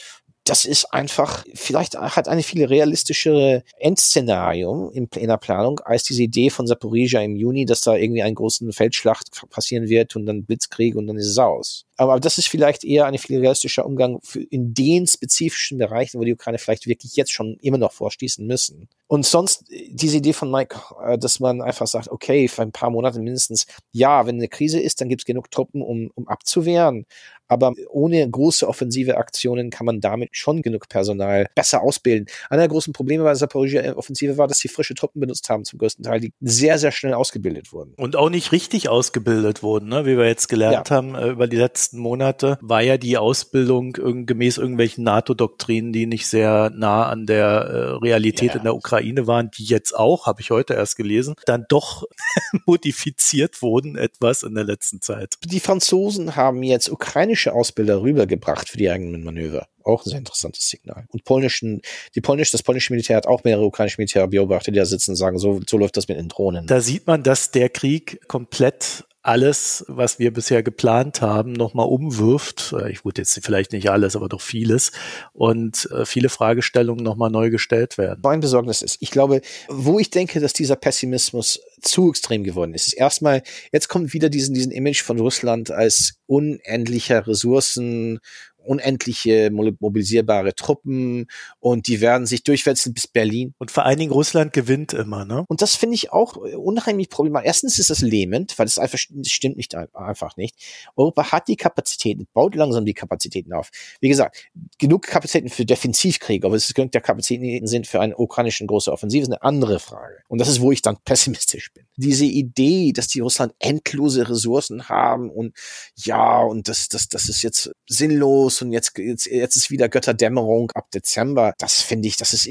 [0.44, 6.24] das ist einfach, vielleicht hat eine viel realistischere Endszenario in, in der Planung als diese
[6.24, 10.44] Idee von Saporizia im Juni, dass da irgendwie einen großen Feldschlacht passieren wird und dann
[10.44, 11.84] Blitzkrieg und dann ist es aus.
[11.96, 14.18] Aber das ist vielleicht eher ein viel realistischer Umgang
[14.50, 18.88] in den spezifischen Bereichen, wo die Ukraine vielleicht wirklich jetzt schon immer noch vorstießen müssen.
[19.06, 22.90] Und sonst diese Idee von Mike, äh, dass man einfach sagt, okay, für ein paar
[22.90, 27.06] Monate mindestens, ja, wenn eine Krise ist, dann gibt es genug Truppen, um, um abzuwehren.
[27.52, 32.26] Aber ohne große offensive Aktionen kann man damit schon genug Personal besser ausbilden.
[32.48, 35.78] Einer der großen Probleme bei der Zaporizhia-Offensive war, dass sie frische Truppen benutzt haben zum
[35.78, 37.92] größten Teil, die sehr, sehr schnell ausgebildet wurden.
[37.96, 40.06] Und auch nicht richtig ausgebildet wurden, ne?
[40.06, 40.96] wie wir jetzt gelernt ja.
[40.96, 46.26] haben äh, über die letzten Monate, war ja die Ausbildung gemäß irgendwelchen NATO-Doktrinen, die nicht
[46.26, 48.56] sehr nah an der äh, Realität ja.
[48.56, 52.04] in der Ukraine waren, die jetzt auch, habe ich heute erst gelesen, dann doch
[52.66, 55.34] modifiziert wurden etwas in der letzten Zeit.
[55.44, 59.66] Die Franzosen haben jetzt ukrainische polnische Ausbilder rübergebracht für die eigenen Manöver.
[59.84, 61.06] Auch ein sehr interessantes Signal.
[61.08, 61.82] Und polnischen,
[62.14, 65.16] die polnische, das polnische Militär hat auch mehrere ukrainische Militär beobachtet, die da sitzen und
[65.16, 66.66] sagen, so, so läuft das mit den Drohnen.
[66.66, 72.74] Da sieht man, dass der Krieg komplett alles, was wir bisher geplant haben, nochmal umwirft.
[72.76, 74.90] Äh, ich würde jetzt vielleicht nicht alles, aber doch vieles.
[75.32, 78.20] Und äh, viele Fragestellungen nochmal neu gestellt werden.
[78.22, 82.88] Mein Besorgnis ist, ich glaube, wo ich denke, dass dieser Pessimismus zu extrem geworden ist,
[82.88, 88.20] ist erstmal, jetzt kommt wieder diesen, diesen Image von Russland als unendlicher Ressourcen
[88.64, 91.26] unendliche mobilisierbare Truppen
[91.60, 93.54] und die werden sich durchwechseln bis Berlin.
[93.58, 95.44] Und vor allen Dingen Russland gewinnt immer, ne?
[95.48, 97.46] Und das finde ich auch unheimlich problematisch.
[97.46, 100.56] Erstens ist das lähmend, weil es einfach stimmt nicht einfach nicht.
[100.96, 103.70] Europa hat die Kapazitäten, baut langsam die Kapazitäten auf.
[104.00, 104.48] Wie gesagt,
[104.78, 109.22] genug Kapazitäten für Defensivkrieg, aber es genug der Kapazitäten sind für eine ukrainischen große Offensive,
[109.22, 110.22] ist eine andere Frage.
[110.28, 111.84] Und das ist, wo ich dann pessimistisch bin.
[111.96, 115.56] Diese Idee, dass die Russland endlose Ressourcen haben und
[115.96, 119.88] ja, und das, das, das ist jetzt sinnlos los und jetzt, jetzt, jetzt ist wieder
[119.88, 121.54] Götterdämmerung ab Dezember.
[121.58, 122.48] Das finde ich, das ist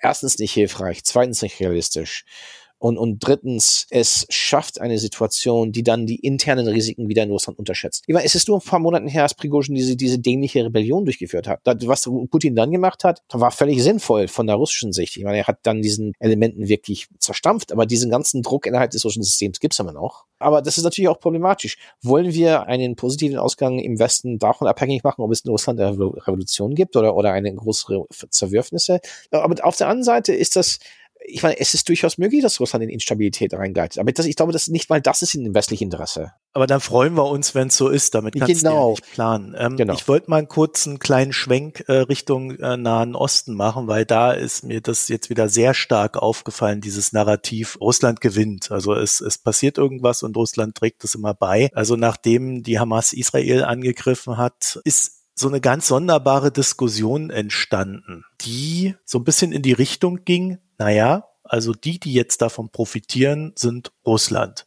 [0.00, 2.24] erstens nicht hilfreich, zweitens nicht realistisch.
[2.84, 7.58] Und, und drittens, es schafft eine Situation, die dann die internen Risiken wieder in Russland
[7.58, 8.04] unterschätzt.
[8.06, 11.06] Ich meine, es ist nur ein paar Monaten her, als Prigozhin diese, diese dämliche Rebellion
[11.06, 11.60] durchgeführt hat.
[11.64, 15.16] Was Putin dann gemacht hat, war völlig sinnvoll von der russischen Sicht.
[15.16, 19.02] Ich meine, er hat dann diesen Elementen wirklich zerstampft, aber diesen ganzen Druck innerhalb des
[19.02, 20.26] russischen Systems gibt's immer noch.
[20.38, 21.78] Aber das ist natürlich auch problematisch.
[22.02, 25.98] Wollen wir einen positiven Ausgang im Westen davon abhängig machen, ob es in Russland eine
[25.98, 29.00] Revolution gibt oder, oder eine größere Zerwürfnisse?
[29.30, 30.80] Aber auf der anderen Seite ist das
[31.26, 33.98] ich meine, es ist durchaus möglich, dass Russland in Instabilität reingleitet.
[33.98, 36.32] Aber das, ich glaube, das nicht mal das ist in dem westlichen Interesse.
[36.52, 38.14] Aber dann freuen wir uns, wenn es so ist.
[38.14, 38.74] Damit kannst genau.
[38.74, 39.56] du ja nicht planen.
[39.58, 39.94] Ähm, genau.
[39.94, 44.32] Ich wollte mal einen kurzen kleinen Schwenk äh, Richtung äh, Nahen Osten machen, weil da
[44.32, 48.70] ist mir das jetzt wieder sehr stark aufgefallen, dieses Narrativ, Russland gewinnt.
[48.70, 51.70] Also es, es passiert irgendwas und Russland trägt das immer bei.
[51.74, 58.94] Also nachdem die Hamas Israel angegriffen hat, ist so eine ganz sonderbare Diskussion entstanden, die
[59.04, 63.92] so ein bisschen in die Richtung ging, naja, also die, die jetzt davon profitieren, sind
[64.06, 64.64] Russland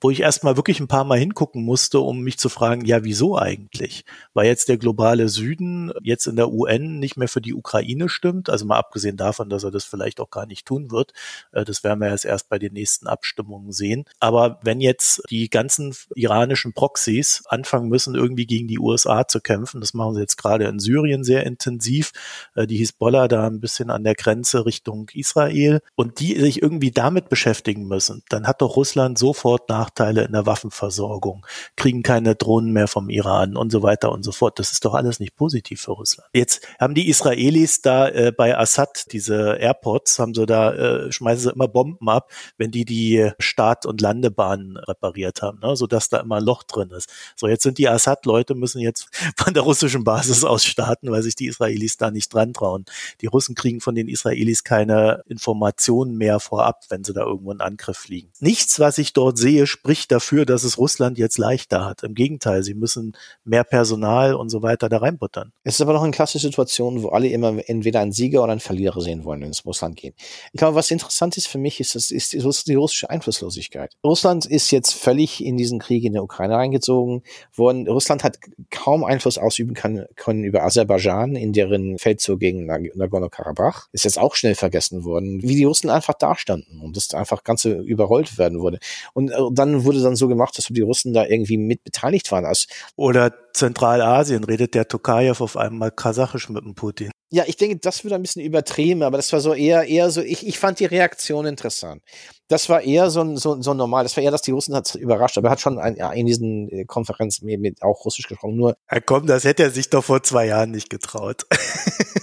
[0.00, 3.38] wo ich erstmal wirklich ein paar Mal hingucken musste, um mich zu fragen, ja, wieso
[3.38, 4.04] eigentlich?
[4.34, 8.50] Weil jetzt der globale Süden jetzt in der UN nicht mehr für die Ukraine stimmt,
[8.50, 11.12] also mal abgesehen davon, dass er das vielleicht auch gar nicht tun wird.
[11.52, 14.04] Äh, das werden wir jetzt erst bei den nächsten Abstimmungen sehen.
[14.18, 19.80] Aber wenn jetzt die ganzen iranischen Proxys anfangen müssen, irgendwie gegen die USA zu kämpfen,
[19.80, 22.12] das machen sie jetzt gerade in Syrien sehr intensiv,
[22.54, 26.90] äh, die Hisbollah da ein bisschen an der Grenze Richtung Israel und die sich irgendwie
[26.90, 31.46] damit beschäftigen müssen, dann hat doch Russland sofort Nachteile in der Waffenversorgung,
[31.76, 34.58] kriegen keine Drohnen mehr vom Iran und so weiter und so fort.
[34.58, 36.28] Das ist doch alles nicht positiv für Russland.
[36.32, 41.44] Jetzt haben die Israelis da äh, bei Assad diese Airports, haben so da, äh, schmeißen
[41.44, 45.76] sie immer Bomben ab, wenn die die Start- und Landebahnen repariert haben, ne?
[45.76, 47.08] sodass da immer ein Loch drin ist.
[47.36, 51.34] So, jetzt sind die Assad-Leute müssen jetzt von der russischen Basis aus starten, weil sich
[51.34, 52.84] die Israelis da nicht dran trauen.
[53.20, 57.60] Die Russen kriegen von den Israelis keine Informationen mehr vorab, wenn sie da irgendwo einen
[57.60, 58.30] Angriff fliegen.
[58.40, 62.02] Nichts, was ich dort sehe, sehe, spricht dafür, dass es Russland jetzt leichter hat.
[62.02, 65.52] Im Gegenteil, sie müssen mehr Personal und so weiter da reinbuttern.
[65.64, 68.60] Es ist aber noch eine klassische Situation, wo alle immer entweder einen Sieger oder einen
[68.60, 70.14] Verlierer sehen wollen, wenn es Russland geht.
[70.52, 73.92] Ich glaube, was interessant ist für mich, ist, das ist die russische Einflusslosigkeit.
[74.04, 77.22] Russland ist jetzt völlig in diesen Krieg in der Ukraine reingezogen
[77.54, 77.88] worden.
[77.88, 78.38] Russland hat
[78.70, 83.88] kaum Einfluss ausüben können, können über Aserbaidschan in deren Feldzug gegen Nagorno-Karabach.
[83.92, 87.72] Ist jetzt auch schnell vergessen worden, wie die Russen einfach dastanden und das einfach ganze
[87.72, 88.78] überrollt werden wurde.
[89.12, 92.44] Und dann wurde dann so gemacht, dass die Russen da irgendwie mit beteiligt waren.
[92.44, 97.10] Also, Oder Zentralasien redet der Tokayev auf einmal kasachisch mit dem Putin.
[97.30, 100.20] Ja, ich denke, das wird ein bisschen übertrieben, aber das war so eher, eher so,
[100.20, 102.02] ich, ich fand die Reaktion interessant.
[102.50, 104.02] Das war eher so, so, so normal.
[104.02, 106.26] Das war eher, dass die Russen hat überrascht, aber er hat schon ein, ja, in
[106.26, 108.56] diesen äh, Konferenzen mit, mit auch Russisch gesprochen.
[108.56, 108.76] Nur.
[108.90, 111.46] Ja, komm, das hätte er sich doch vor zwei Jahren nicht getraut.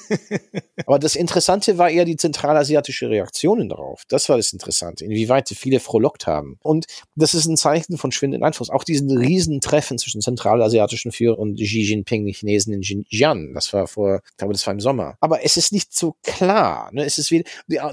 [0.85, 4.03] aber das Interessante war eher die zentralasiatische Reaktionen darauf.
[4.09, 6.57] Das war das Interessante, inwieweit viele frohlockt haben.
[6.61, 6.85] Und
[7.15, 8.69] das ist ein Zeichen von schwindenden Einfluss.
[8.69, 13.53] Auch diesen Riesentreffen zwischen zentralasiatischen Führern und Xi Jinping, den Chinesen in Xinjiang.
[13.53, 15.17] Das war vor, ich glaube, das war im Sommer Sommer.
[15.19, 16.89] Aber es ist nicht so klar.
[16.91, 17.03] Ne?
[17.03, 17.43] Es ist wie,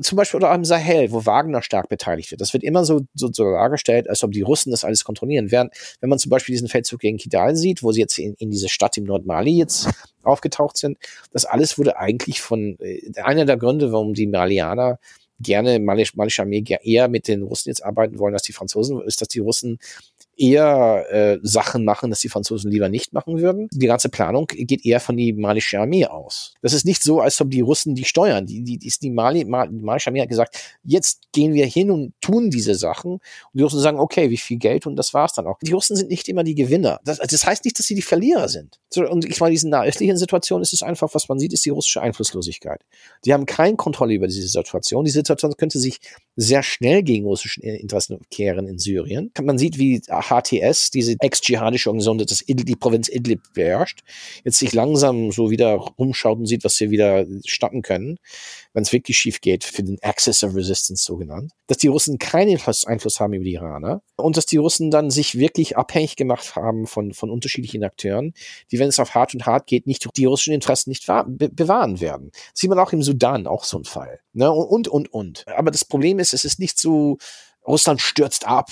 [0.02, 2.40] zum Beispiel oder am Sahel, wo Wagner stark beteiligt wird.
[2.40, 5.50] Das wird immer so, so, so dargestellt, als ob die Russen das alles kontrollieren.
[5.50, 8.50] Während, wenn man zum Beispiel diesen Feldzug gegen Kidal sieht, wo sie jetzt in, in
[8.50, 9.88] diese Stadt im Nordmali jetzt
[10.22, 10.98] aufgetaucht sind,
[11.32, 14.98] das alles wurde eigentlich von, äh, einer der Gründe, warum die Malianer
[15.40, 19.28] gerne malische Armee eher mit den Russen jetzt arbeiten wollen als die Franzosen, ist, dass
[19.28, 19.78] die Russen
[20.36, 23.68] eher äh, Sachen machen, dass die Franzosen lieber nicht machen würden.
[23.72, 26.54] Die ganze Planung geht eher von die malische Armee aus.
[26.62, 28.46] Das ist nicht so, als ob die Russen die steuern.
[28.46, 31.90] Die, die, die, die, Mali, Mal, die malische Armee hat gesagt, jetzt gehen wir hin
[31.90, 33.12] und tun diese Sachen.
[33.12, 33.20] Und
[33.52, 35.58] die Russen sagen, okay, wie viel Geld und das war's dann auch.
[35.60, 37.00] Die Russen sind nicht immer die Gewinner.
[37.04, 38.80] Das, das heißt nicht, dass sie die Verlierer sind.
[38.96, 42.00] Und ich meine, diesen nahöstlichen Situationen ist es einfach, was man sieht, ist die russische
[42.00, 42.80] Einflusslosigkeit.
[43.24, 45.04] Die haben keine Kontrolle über diese Situation.
[45.04, 46.00] Die Situation könnte sich
[46.36, 49.32] sehr schnell gegen russische Interessen kehren in Syrien.
[49.42, 54.00] Man sieht, wie HTS, diese ex-dschihadische Organisation, das Idlib, die Provinz Idlib beherrscht,
[54.44, 58.18] jetzt sich langsam so wieder rumschaut und sieht, was sie wieder starten können,
[58.72, 61.52] wenn es wirklich schief geht, für den Axis of Resistance so genannt.
[61.66, 65.38] Dass die Russen keinen Einfluss haben über die Iraner und dass die Russen dann sich
[65.38, 68.34] wirklich abhängig gemacht haben von, von unterschiedlichen Akteuren,
[68.70, 72.00] die, wenn es auf hart und hart geht, nicht die russischen Interessen nicht be bewahren
[72.00, 72.30] werden.
[72.32, 74.20] Das sieht man auch im Sudan auch so ein Fall.
[74.32, 74.50] Ne?
[74.50, 75.46] Und, und, und.
[75.48, 77.18] Aber das Problem ist, es ist nicht so,
[77.66, 78.70] Russland stürzt ab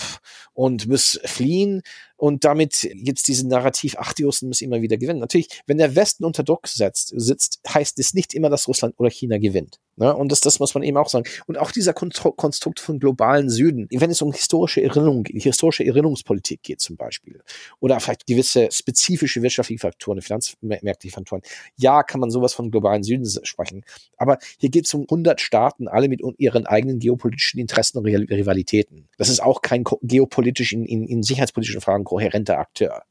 [0.55, 1.83] und muss fliehen,
[2.22, 5.18] und damit jetzt diesen Narrativ, ach, die Russen müssen immer wieder gewinnen.
[5.18, 9.11] Natürlich, wenn der Westen unter Druck setzt, sitzt, heißt es nicht immer, dass Russland oder
[9.11, 9.80] China gewinnt.
[9.96, 10.14] Ne?
[10.14, 11.28] Und das, das muss man eben auch sagen.
[11.46, 16.80] Und auch dieser Konstrukt von globalen Süden, wenn es um historische Erinnerung, historische Erinnerungspolitik geht
[16.80, 17.42] zum Beispiel,
[17.80, 21.42] oder vielleicht gewisse spezifische wirtschaftliche Faktoren, finanzmärkliche Faktoren,
[21.76, 23.85] ja, kann man sowas von globalen Süden sprechen.
[24.16, 29.08] Aber hier geht es um 100 Staaten, alle mit ihren eigenen geopolitischen Interessen und Rivalitäten.
[29.18, 33.03] Das ist auch kein geopolitisch in, in, in sicherheitspolitischen Fragen kohärenter Akteur.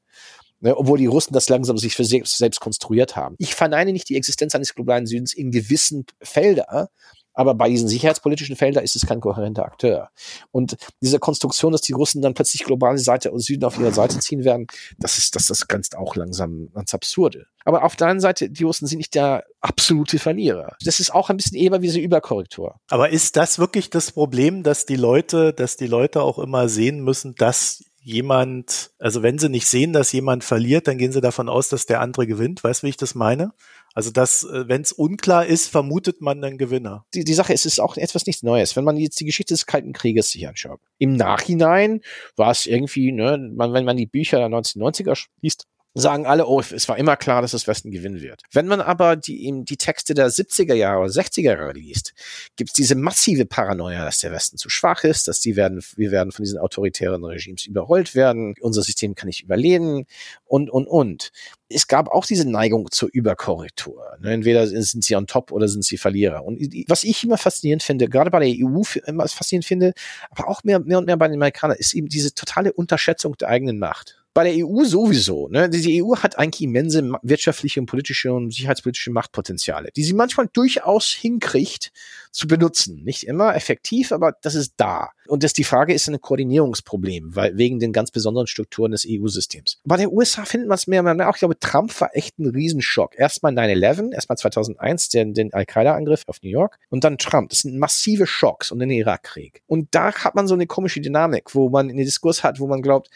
[0.63, 3.35] Ne, obwohl die Russen das langsam sich für selbst, selbst konstruiert haben.
[3.39, 6.87] Ich verneine nicht die Existenz eines globalen Südens in gewissen Feldern,
[7.33, 10.09] aber bei diesen sicherheitspolitischen Feldern ist es kein kohärenter Akteur.
[10.51, 14.19] Und diese Konstruktion, dass die Russen dann plötzlich globale Seite und Süden auf ihre Seite
[14.19, 14.67] ziehen werden,
[14.99, 17.47] das ist, das, das grenzt auch langsam ans Absurde.
[17.63, 20.75] Aber auf der anderen Seite, die Russen sind nicht der absolute Verlierer.
[20.83, 22.75] Das ist auch ein bisschen eher wie so Überkorrektur.
[22.89, 27.03] Aber ist das wirklich das Problem, dass die Leute, dass die Leute auch immer sehen
[27.03, 31.49] müssen, dass jemand, also wenn sie nicht sehen, dass jemand verliert, dann gehen sie davon
[31.49, 32.63] aus, dass der andere gewinnt.
[32.63, 33.53] Weißt du, wie ich das meine?
[33.93, 37.05] Also dass, äh, wenn es unklar ist, vermutet man einen Gewinner.
[37.13, 38.75] Die, die Sache ist, es ist auch etwas nichts Neues.
[38.75, 40.79] Wenn man jetzt die Geschichte des Kalten Krieges sich anschaut.
[40.97, 42.01] Im Nachhinein
[42.35, 46.61] war es irgendwie, ne, man, wenn man die Bücher der 1990er liest, sagen alle, oh,
[46.61, 48.43] es war immer klar, dass das Westen gewinnen wird.
[48.51, 52.13] Wenn man aber die, die Texte der 70er Jahre oder 60er Jahre liest,
[52.55, 56.11] gibt es diese massive Paranoia, dass der Westen zu schwach ist, dass die werden, wir
[56.11, 60.05] werden von diesen autoritären Regimes überrollt werden, unser System kann nicht überleben
[60.45, 61.31] und, und, und.
[61.67, 64.17] Es gab auch diese Neigung zur Überkorrektur.
[64.21, 64.33] Ne?
[64.33, 66.43] Entweder sind sie on top oder sind sie Verlierer.
[66.43, 69.93] Und was ich immer faszinierend finde, gerade bei der EU immer faszinierend finde,
[70.29, 73.49] aber auch mehr, mehr und mehr bei den Amerikanern, ist eben diese totale Unterschätzung der
[73.49, 75.47] eigenen Macht bei der EU sowieso.
[75.49, 75.69] Ne?
[75.69, 81.09] Die EU hat eigentlich immense wirtschaftliche und politische und sicherheitspolitische Machtpotenziale, die sie manchmal durchaus
[81.09, 81.91] hinkriegt
[82.31, 83.03] zu benutzen.
[83.03, 85.09] Nicht immer effektiv, aber das ist da.
[85.27, 89.79] Und das die Frage ist ein Koordinierungsproblem, weil wegen den ganz besonderen Strukturen des EU-Systems.
[89.83, 91.29] Bei der USA findet man es mehr und mehr.
[91.29, 93.17] Auch ich glaube, Trump war echt ein Riesenschock.
[93.17, 97.49] Erstmal 9-11, erstmal 2001 den, den Al-Qaida-Angriff auf New York und dann Trump.
[97.49, 99.61] Das sind massive Schocks und den Irakkrieg.
[99.67, 102.81] Und da hat man so eine komische Dynamik, wo man einen Diskurs hat, wo man
[102.81, 103.09] glaubt,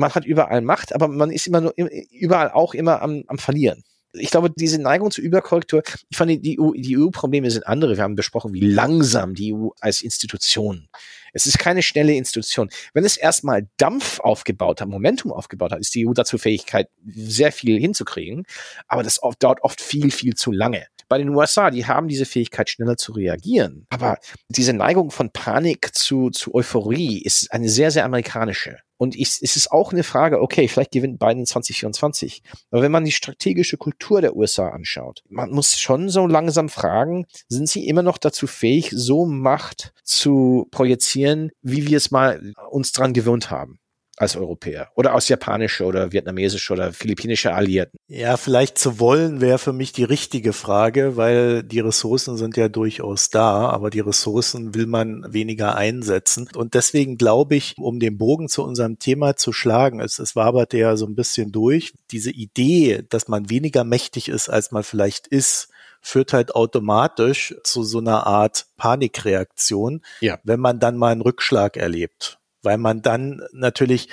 [0.00, 1.74] man hat überall Macht, aber man ist immer nur
[2.10, 3.84] überall auch immer am, am Verlieren.
[4.12, 7.96] Ich glaube, diese Neigung zur Überkorrektur, ich fand, die, EU, die EU-Probleme sind andere.
[7.96, 10.88] Wir haben besprochen, wie langsam die EU als Institution.
[11.32, 12.70] Es ist keine schnelle Institution.
[12.92, 17.52] Wenn es erstmal Dampf aufgebaut hat, Momentum aufgebaut hat, ist die EU dazu Fähigkeit, sehr
[17.52, 18.46] viel hinzukriegen.
[18.88, 20.86] Aber das dauert oft viel, viel zu lange.
[21.08, 23.86] Bei den USA, die haben diese Fähigkeit, schneller zu reagieren.
[23.90, 28.78] Aber diese Neigung von Panik zu, zu Euphorie ist eine sehr, sehr amerikanische.
[29.00, 32.42] Und ich, es ist auch eine Frage, okay, vielleicht gewinnt Biden 2024.
[32.70, 37.24] Aber wenn man die strategische Kultur der USA anschaut, man muss schon so langsam fragen,
[37.48, 42.92] sind sie immer noch dazu fähig, so Macht zu projizieren, wie wir es mal uns
[42.92, 43.78] dran gewöhnt haben?
[44.20, 47.98] Als Europäer oder aus japanische oder vietnamesische oder philippinische Alliierten?
[48.06, 52.68] Ja, vielleicht zu wollen wäre für mich die richtige Frage, weil die Ressourcen sind ja
[52.68, 56.48] durchaus da, aber die Ressourcen will man weniger einsetzen.
[56.54, 60.74] Und deswegen glaube ich, um den Bogen zu unserem Thema zu schlagen, es, es wabert
[60.74, 65.28] ja so ein bisschen durch, diese Idee, dass man weniger mächtig ist, als man vielleicht
[65.28, 65.68] ist,
[66.02, 70.38] führt halt automatisch zu so einer Art Panikreaktion, ja.
[70.44, 74.08] wenn man dann mal einen Rückschlag erlebt weil man dann natürlich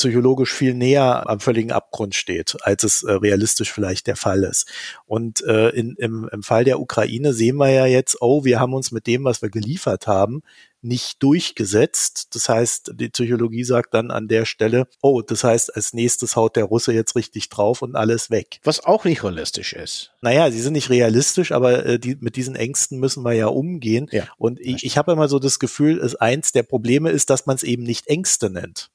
[0.00, 4.66] psychologisch viel näher am völligen Abgrund steht, als es äh, realistisch vielleicht der Fall ist.
[5.06, 8.74] Und äh, in, im, im Fall der Ukraine sehen wir ja jetzt, oh, wir haben
[8.74, 10.42] uns mit dem, was wir geliefert haben,
[10.82, 12.34] nicht durchgesetzt.
[12.34, 16.56] Das heißt, die Psychologie sagt dann an der Stelle, oh, das heißt, als nächstes haut
[16.56, 18.60] der Russe jetzt richtig drauf und alles weg.
[18.64, 20.12] Was auch nicht realistisch ist.
[20.22, 24.08] Naja, sie sind nicht realistisch, aber äh, die, mit diesen Ängsten müssen wir ja umgehen.
[24.10, 27.44] Ja, und ich, ich habe immer so das Gefühl, ist eins der Probleme ist, dass
[27.44, 28.90] man es eben nicht Ängste nennt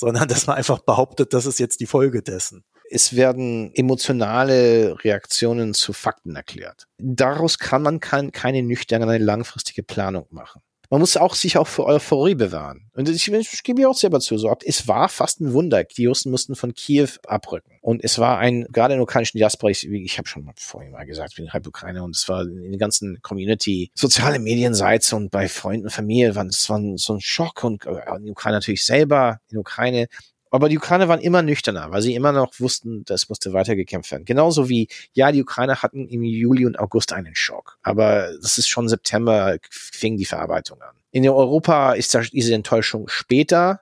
[0.00, 2.64] sondern dass man einfach behauptet, das ist jetzt die Folge dessen.
[2.90, 6.88] Es werden emotionale Reaktionen zu Fakten erklärt.
[6.98, 11.86] Daraus kann man kein, keine nüchterne, langfristige Planung machen man muss auch sich auch für
[11.86, 12.90] Euphorie bewahren.
[12.94, 15.84] Und ich, ich gebe mir auch selber zu, so, es war fast ein Wunder.
[15.84, 17.78] Die Russen mussten von Kiew abrücken.
[17.80, 21.06] Und es war ein, gerade in ukrainischen Diaspora, ich, ich habe schon mal vorhin mal
[21.06, 25.30] gesagt, ich bin halb Ukraine und es war in der ganzen Community, soziale Medienseite und
[25.30, 28.84] bei Freunden, Familie, war, es war so ein Schock und äh, in der Ukraine natürlich
[28.84, 30.08] selber, in Ukraine
[30.50, 34.24] aber die Ukrainer waren immer nüchterner, weil sie immer noch wussten, das musste weitergekämpft werden.
[34.24, 37.78] Genauso wie, ja, die Ukrainer hatten im Juli und August einen Schock.
[37.82, 40.96] Aber das ist schon September, fing die Verarbeitung an.
[41.12, 43.80] In Europa ist diese Enttäuschung später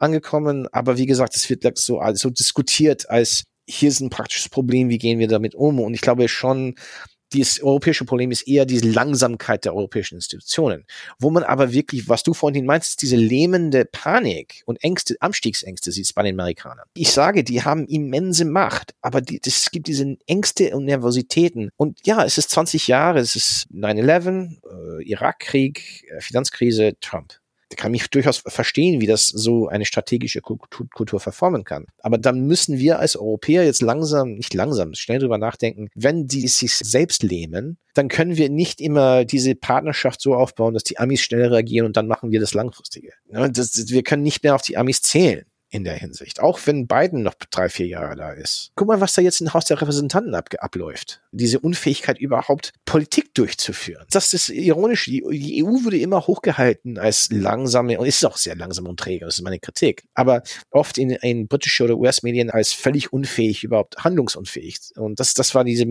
[0.00, 0.66] angekommen.
[0.72, 4.98] Aber wie gesagt, es wird so, so diskutiert als, hier ist ein praktisches Problem, wie
[4.98, 5.78] gehen wir damit um?
[5.78, 6.74] Und ich glaube schon,
[7.32, 10.84] das europäische Problem ist eher diese Langsamkeit der europäischen Institutionen.
[11.18, 16.14] Wo man aber wirklich, was du vorhin meinst, diese lähmende Panik und Ängste, Anstiegsängste sieht
[16.14, 16.86] bei den Amerikanern.
[16.94, 21.70] Ich sage, die haben immense Macht, aber die, es gibt diese Ängste und Nervositäten.
[21.76, 27.40] Und ja, es ist 20 Jahre, es ist 9-11, äh, Irakkrieg, äh, Finanzkrise, Trump
[27.76, 31.86] kann mich durchaus verstehen, wie das so eine strategische Kultur verformen kann.
[32.00, 36.48] Aber dann müssen wir als Europäer jetzt langsam, nicht langsam, schnell drüber nachdenken, wenn die
[36.48, 41.20] sich selbst lähmen, dann können wir nicht immer diese Partnerschaft so aufbauen, dass die Amis
[41.20, 43.12] schnell reagieren und dann machen wir das Langfristige.
[43.28, 46.40] Das, wir können nicht mehr auf die Amis zählen in der Hinsicht.
[46.40, 48.72] Auch wenn Biden noch drei, vier Jahre da ist.
[48.74, 51.22] Guck mal, was da jetzt im Haus der Repräsentanten ab abläuft.
[51.30, 54.04] Diese Unfähigkeit überhaupt Politik durchzuführen.
[54.10, 55.04] Das ist ironisch.
[55.04, 59.24] Die, die, EU wurde immer hochgehalten als langsame und ist auch sehr langsam und träge.
[59.24, 60.04] Das ist meine Kritik.
[60.14, 64.78] Aber oft in, in britische oder US-Medien als völlig unfähig, überhaupt handlungsunfähig.
[64.96, 65.86] Und das, das war diese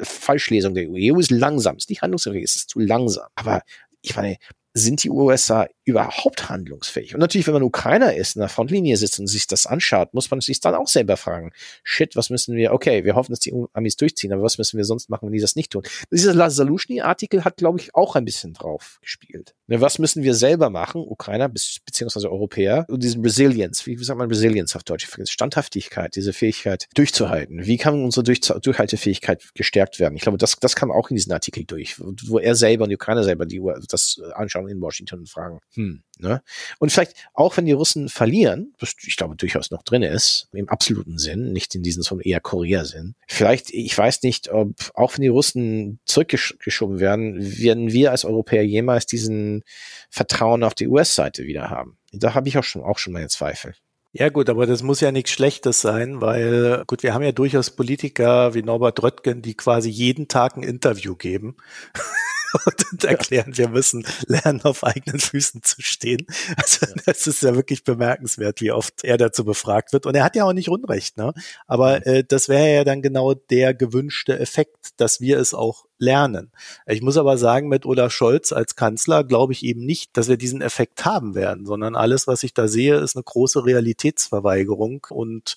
[0.00, 0.94] Falschlesung der EU.
[0.94, 3.28] Die EU ist langsam, ist nicht handlungsfähig, es ist zu langsam.
[3.34, 3.62] Aber
[4.00, 4.36] ich meine,
[4.78, 7.14] sind die USA überhaupt handlungsfähig?
[7.14, 10.30] Und natürlich, wenn man Ukrainer ist, in der Frontlinie sitzt und sich das anschaut, muss
[10.30, 11.52] man sich dann auch selber fragen,
[11.82, 14.84] shit, was müssen wir, okay, wir hoffen, dass die Amis durchziehen, aber was müssen wir
[14.84, 15.82] sonst machen, wenn die das nicht tun?
[16.10, 19.54] Dieser Lazalushny-Artikel hat, glaube ich, auch ein bisschen drauf gespielt.
[19.66, 24.28] Ne, was müssen wir selber machen, Ukrainer beziehungsweise Europäer, und diesen Resilience, wie sagt man
[24.28, 25.08] Resilience auf Deutsch?
[25.24, 27.66] Standhaftigkeit, diese Fähigkeit durchzuhalten.
[27.66, 30.16] Wie kann unsere Durch Durchhaltefähigkeit gestärkt werden?
[30.16, 32.96] Ich glaube, das, das kam auch in diesen Artikel durch, wo er selber und die
[32.96, 36.42] Ukrainer selber die das anschauen in Washington und fragen, hm, ne?
[36.78, 40.68] Und vielleicht, auch wenn die Russen verlieren, was ich glaube durchaus noch drin ist, im
[40.68, 45.22] absoluten Sinn, nicht in diesem so eher Korea-Sinn, vielleicht, ich weiß nicht, ob, auch wenn
[45.22, 49.62] die Russen zurückgeschoben werden, werden wir als Europäer jemals diesen
[50.10, 51.98] Vertrauen auf die US-Seite wieder haben.
[52.12, 53.74] Da habe ich auch schon, auch schon meine Zweifel.
[54.12, 57.70] Ja gut, aber das muss ja nichts Schlechtes sein, weil gut, wir haben ja durchaus
[57.70, 61.56] Politiker wie Norbert Röttgen, die quasi jeden Tag ein Interview geben.
[62.64, 66.26] und erklären, wir müssen lernen, auf eigenen Füßen zu stehen.
[66.56, 70.06] Also das ist ja wirklich bemerkenswert, wie oft er dazu befragt wird.
[70.06, 71.32] Und er hat ja auch nicht Unrecht, ne?
[71.66, 76.52] Aber äh, das wäre ja dann genau der gewünschte Effekt, dass wir es auch lernen.
[76.86, 80.36] Ich muss aber sagen, mit Olaf Scholz als Kanzler glaube ich eben nicht, dass wir
[80.36, 85.56] diesen Effekt haben werden, sondern alles, was ich da sehe, ist eine große Realitätsverweigerung und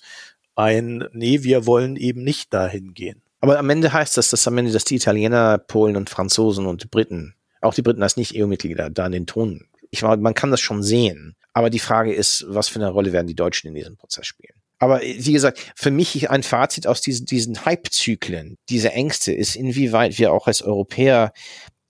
[0.54, 3.22] ein, nee, wir wollen eben nicht dahin gehen.
[3.42, 6.92] Aber am Ende heißt das, dass am Ende, dass die Italiener, Polen und Franzosen und
[6.92, 9.66] Briten, auch die Briten als Nicht-EU-Mitglieder, da in den Ton.
[9.90, 11.34] Ich meine, man kann das schon sehen.
[11.52, 14.54] Aber die Frage ist, was für eine Rolle werden die Deutschen in diesem Prozess spielen?
[14.78, 20.18] Aber wie gesagt, für mich ein Fazit aus diesen, diesen Hype-Zyklen, diese Ängste ist, inwieweit
[20.18, 21.32] wir auch als Europäer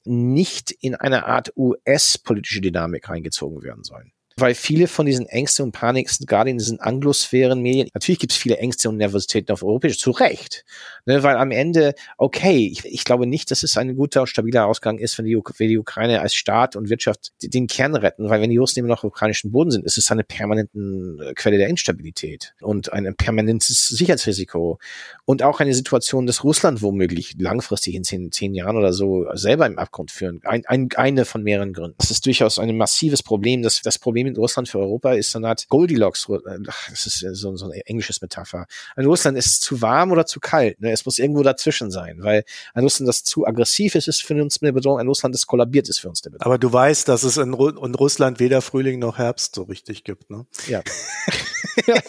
[0.05, 5.73] nicht in eine Art US-politische Dynamik reingezogen werden sollen weil viele von diesen Ängsten und
[5.73, 7.89] Panik sind gerade in diesen Anglosphären-Medien.
[7.95, 10.65] Natürlich gibt es viele Ängste und Nervositäten auf europäisch, zu Recht.
[11.05, 14.99] Ne, weil am Ende, okay, ich, ich glaube nicht, dass es ein guter stabiler Ausgang
[14.99, 18.51] ist, wenn die, wenn die Ukraine als Staat und Wirtschaft den Kern retten, weil wenn
[18.51, 21.69] die Russen immer noch auf ukrainischen Boden sind, ist es eine permanente äh, Quelle der
[21.69, 24.79] Instabilität und ein permanentes Sicherheitsrisiko
[25.25, 29.67] und auch eine Situation, dass Russland womöglich langfristig in zehn, zehn Jahren oder so selber
[29.67, 30.41] im Abgrund führen.
[30.45, 31.97] Ein, ein, eine von mehreren Gründen.
[31.99, 33.63] Das ist durchaus ein massives Problem.
[33.63, 36.29] Das, das Problem in Russland für Europa ist so eine Art Goldilocks,
[36.91, 38.67] das ist so, so eine englisches Metapher.
[38.97, 40.81] In Russland ist es zu warm oder zu kalt.
[40.81, 40.92] Ne?
[40.93, 44.61] Es muss irgendwo dazwischen sein, weil ein Russland, das zu aggressiv ist, ist für uns
[44.63, 44.99] eine Bedrohung.
[44.99, 46.47] Ein Russland, das kollabiert ist für uns eine Bedrohung.
[46.47, 50.05] Aber du weißt, dass es in, Ru in Russland weder Frühling noch Herbst so richtig
[50.05, 50.47] gibt, ne?
[50.69, 50.83] Ja.
[51.87, 52.01] ja.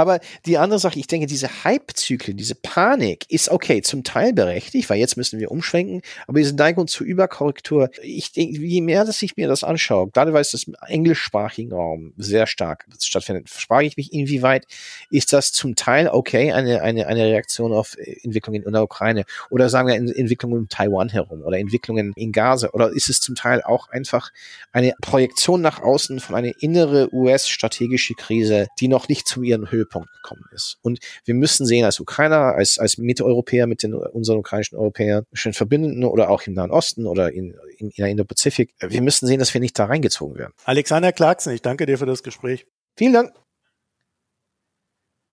[0.00, 4.88] Aber die andere Sache, ich denke, diese Hype-Zyklen, diese Panik ist okay, zum Teil berechtigt,
[4.88, 9.20] weil jetzt müssen wir umschwenken, aber diese Neigung zur Überkorrektur, ich denke, je mehr, dass
[9.20, 13.88] ich mir das anschaue, gerade weil es das im englischsprachigen Raum sehr stark stattfindet, frage
[13.88, 14.64] ich mich, inwieweit
[15.10, 19.68] ist das zum Teil okay, eine, eine, eine Reaktion auf Entwicklungen in der Ukraine oder
[19.68, 23.60] sagen wir Entwicklungen in Taiwan herum oder Entwicklungen in Gaza oder ist es zum Teil
[23.62, 24.32] auch einfach
[24.72, 29.89] eine Projektion nach außen von einer innere US-strategische Krise, die noch nicht zu ihren Höhe
[29.90, 30.78] Höhepunkt gekommen ist.
[30.82, 35.52] Und wir müssen sehen, als Ukrainer, als, als Mitteleuropäer mit den unseren ukrainischen Europäern, schön
[35.52, 39.38] verbindenden oder auch im Nahen Osten oder in, in, in der Indo-Pazifik, wir müssen sehen,
[39.38, 40.52] dass wir nicht da reingezogen werden.
[40.64, 42.66] Alexander Clarkson, ich danke dir für das Gespräch.
[42.96, 43.32] Vielen Dank.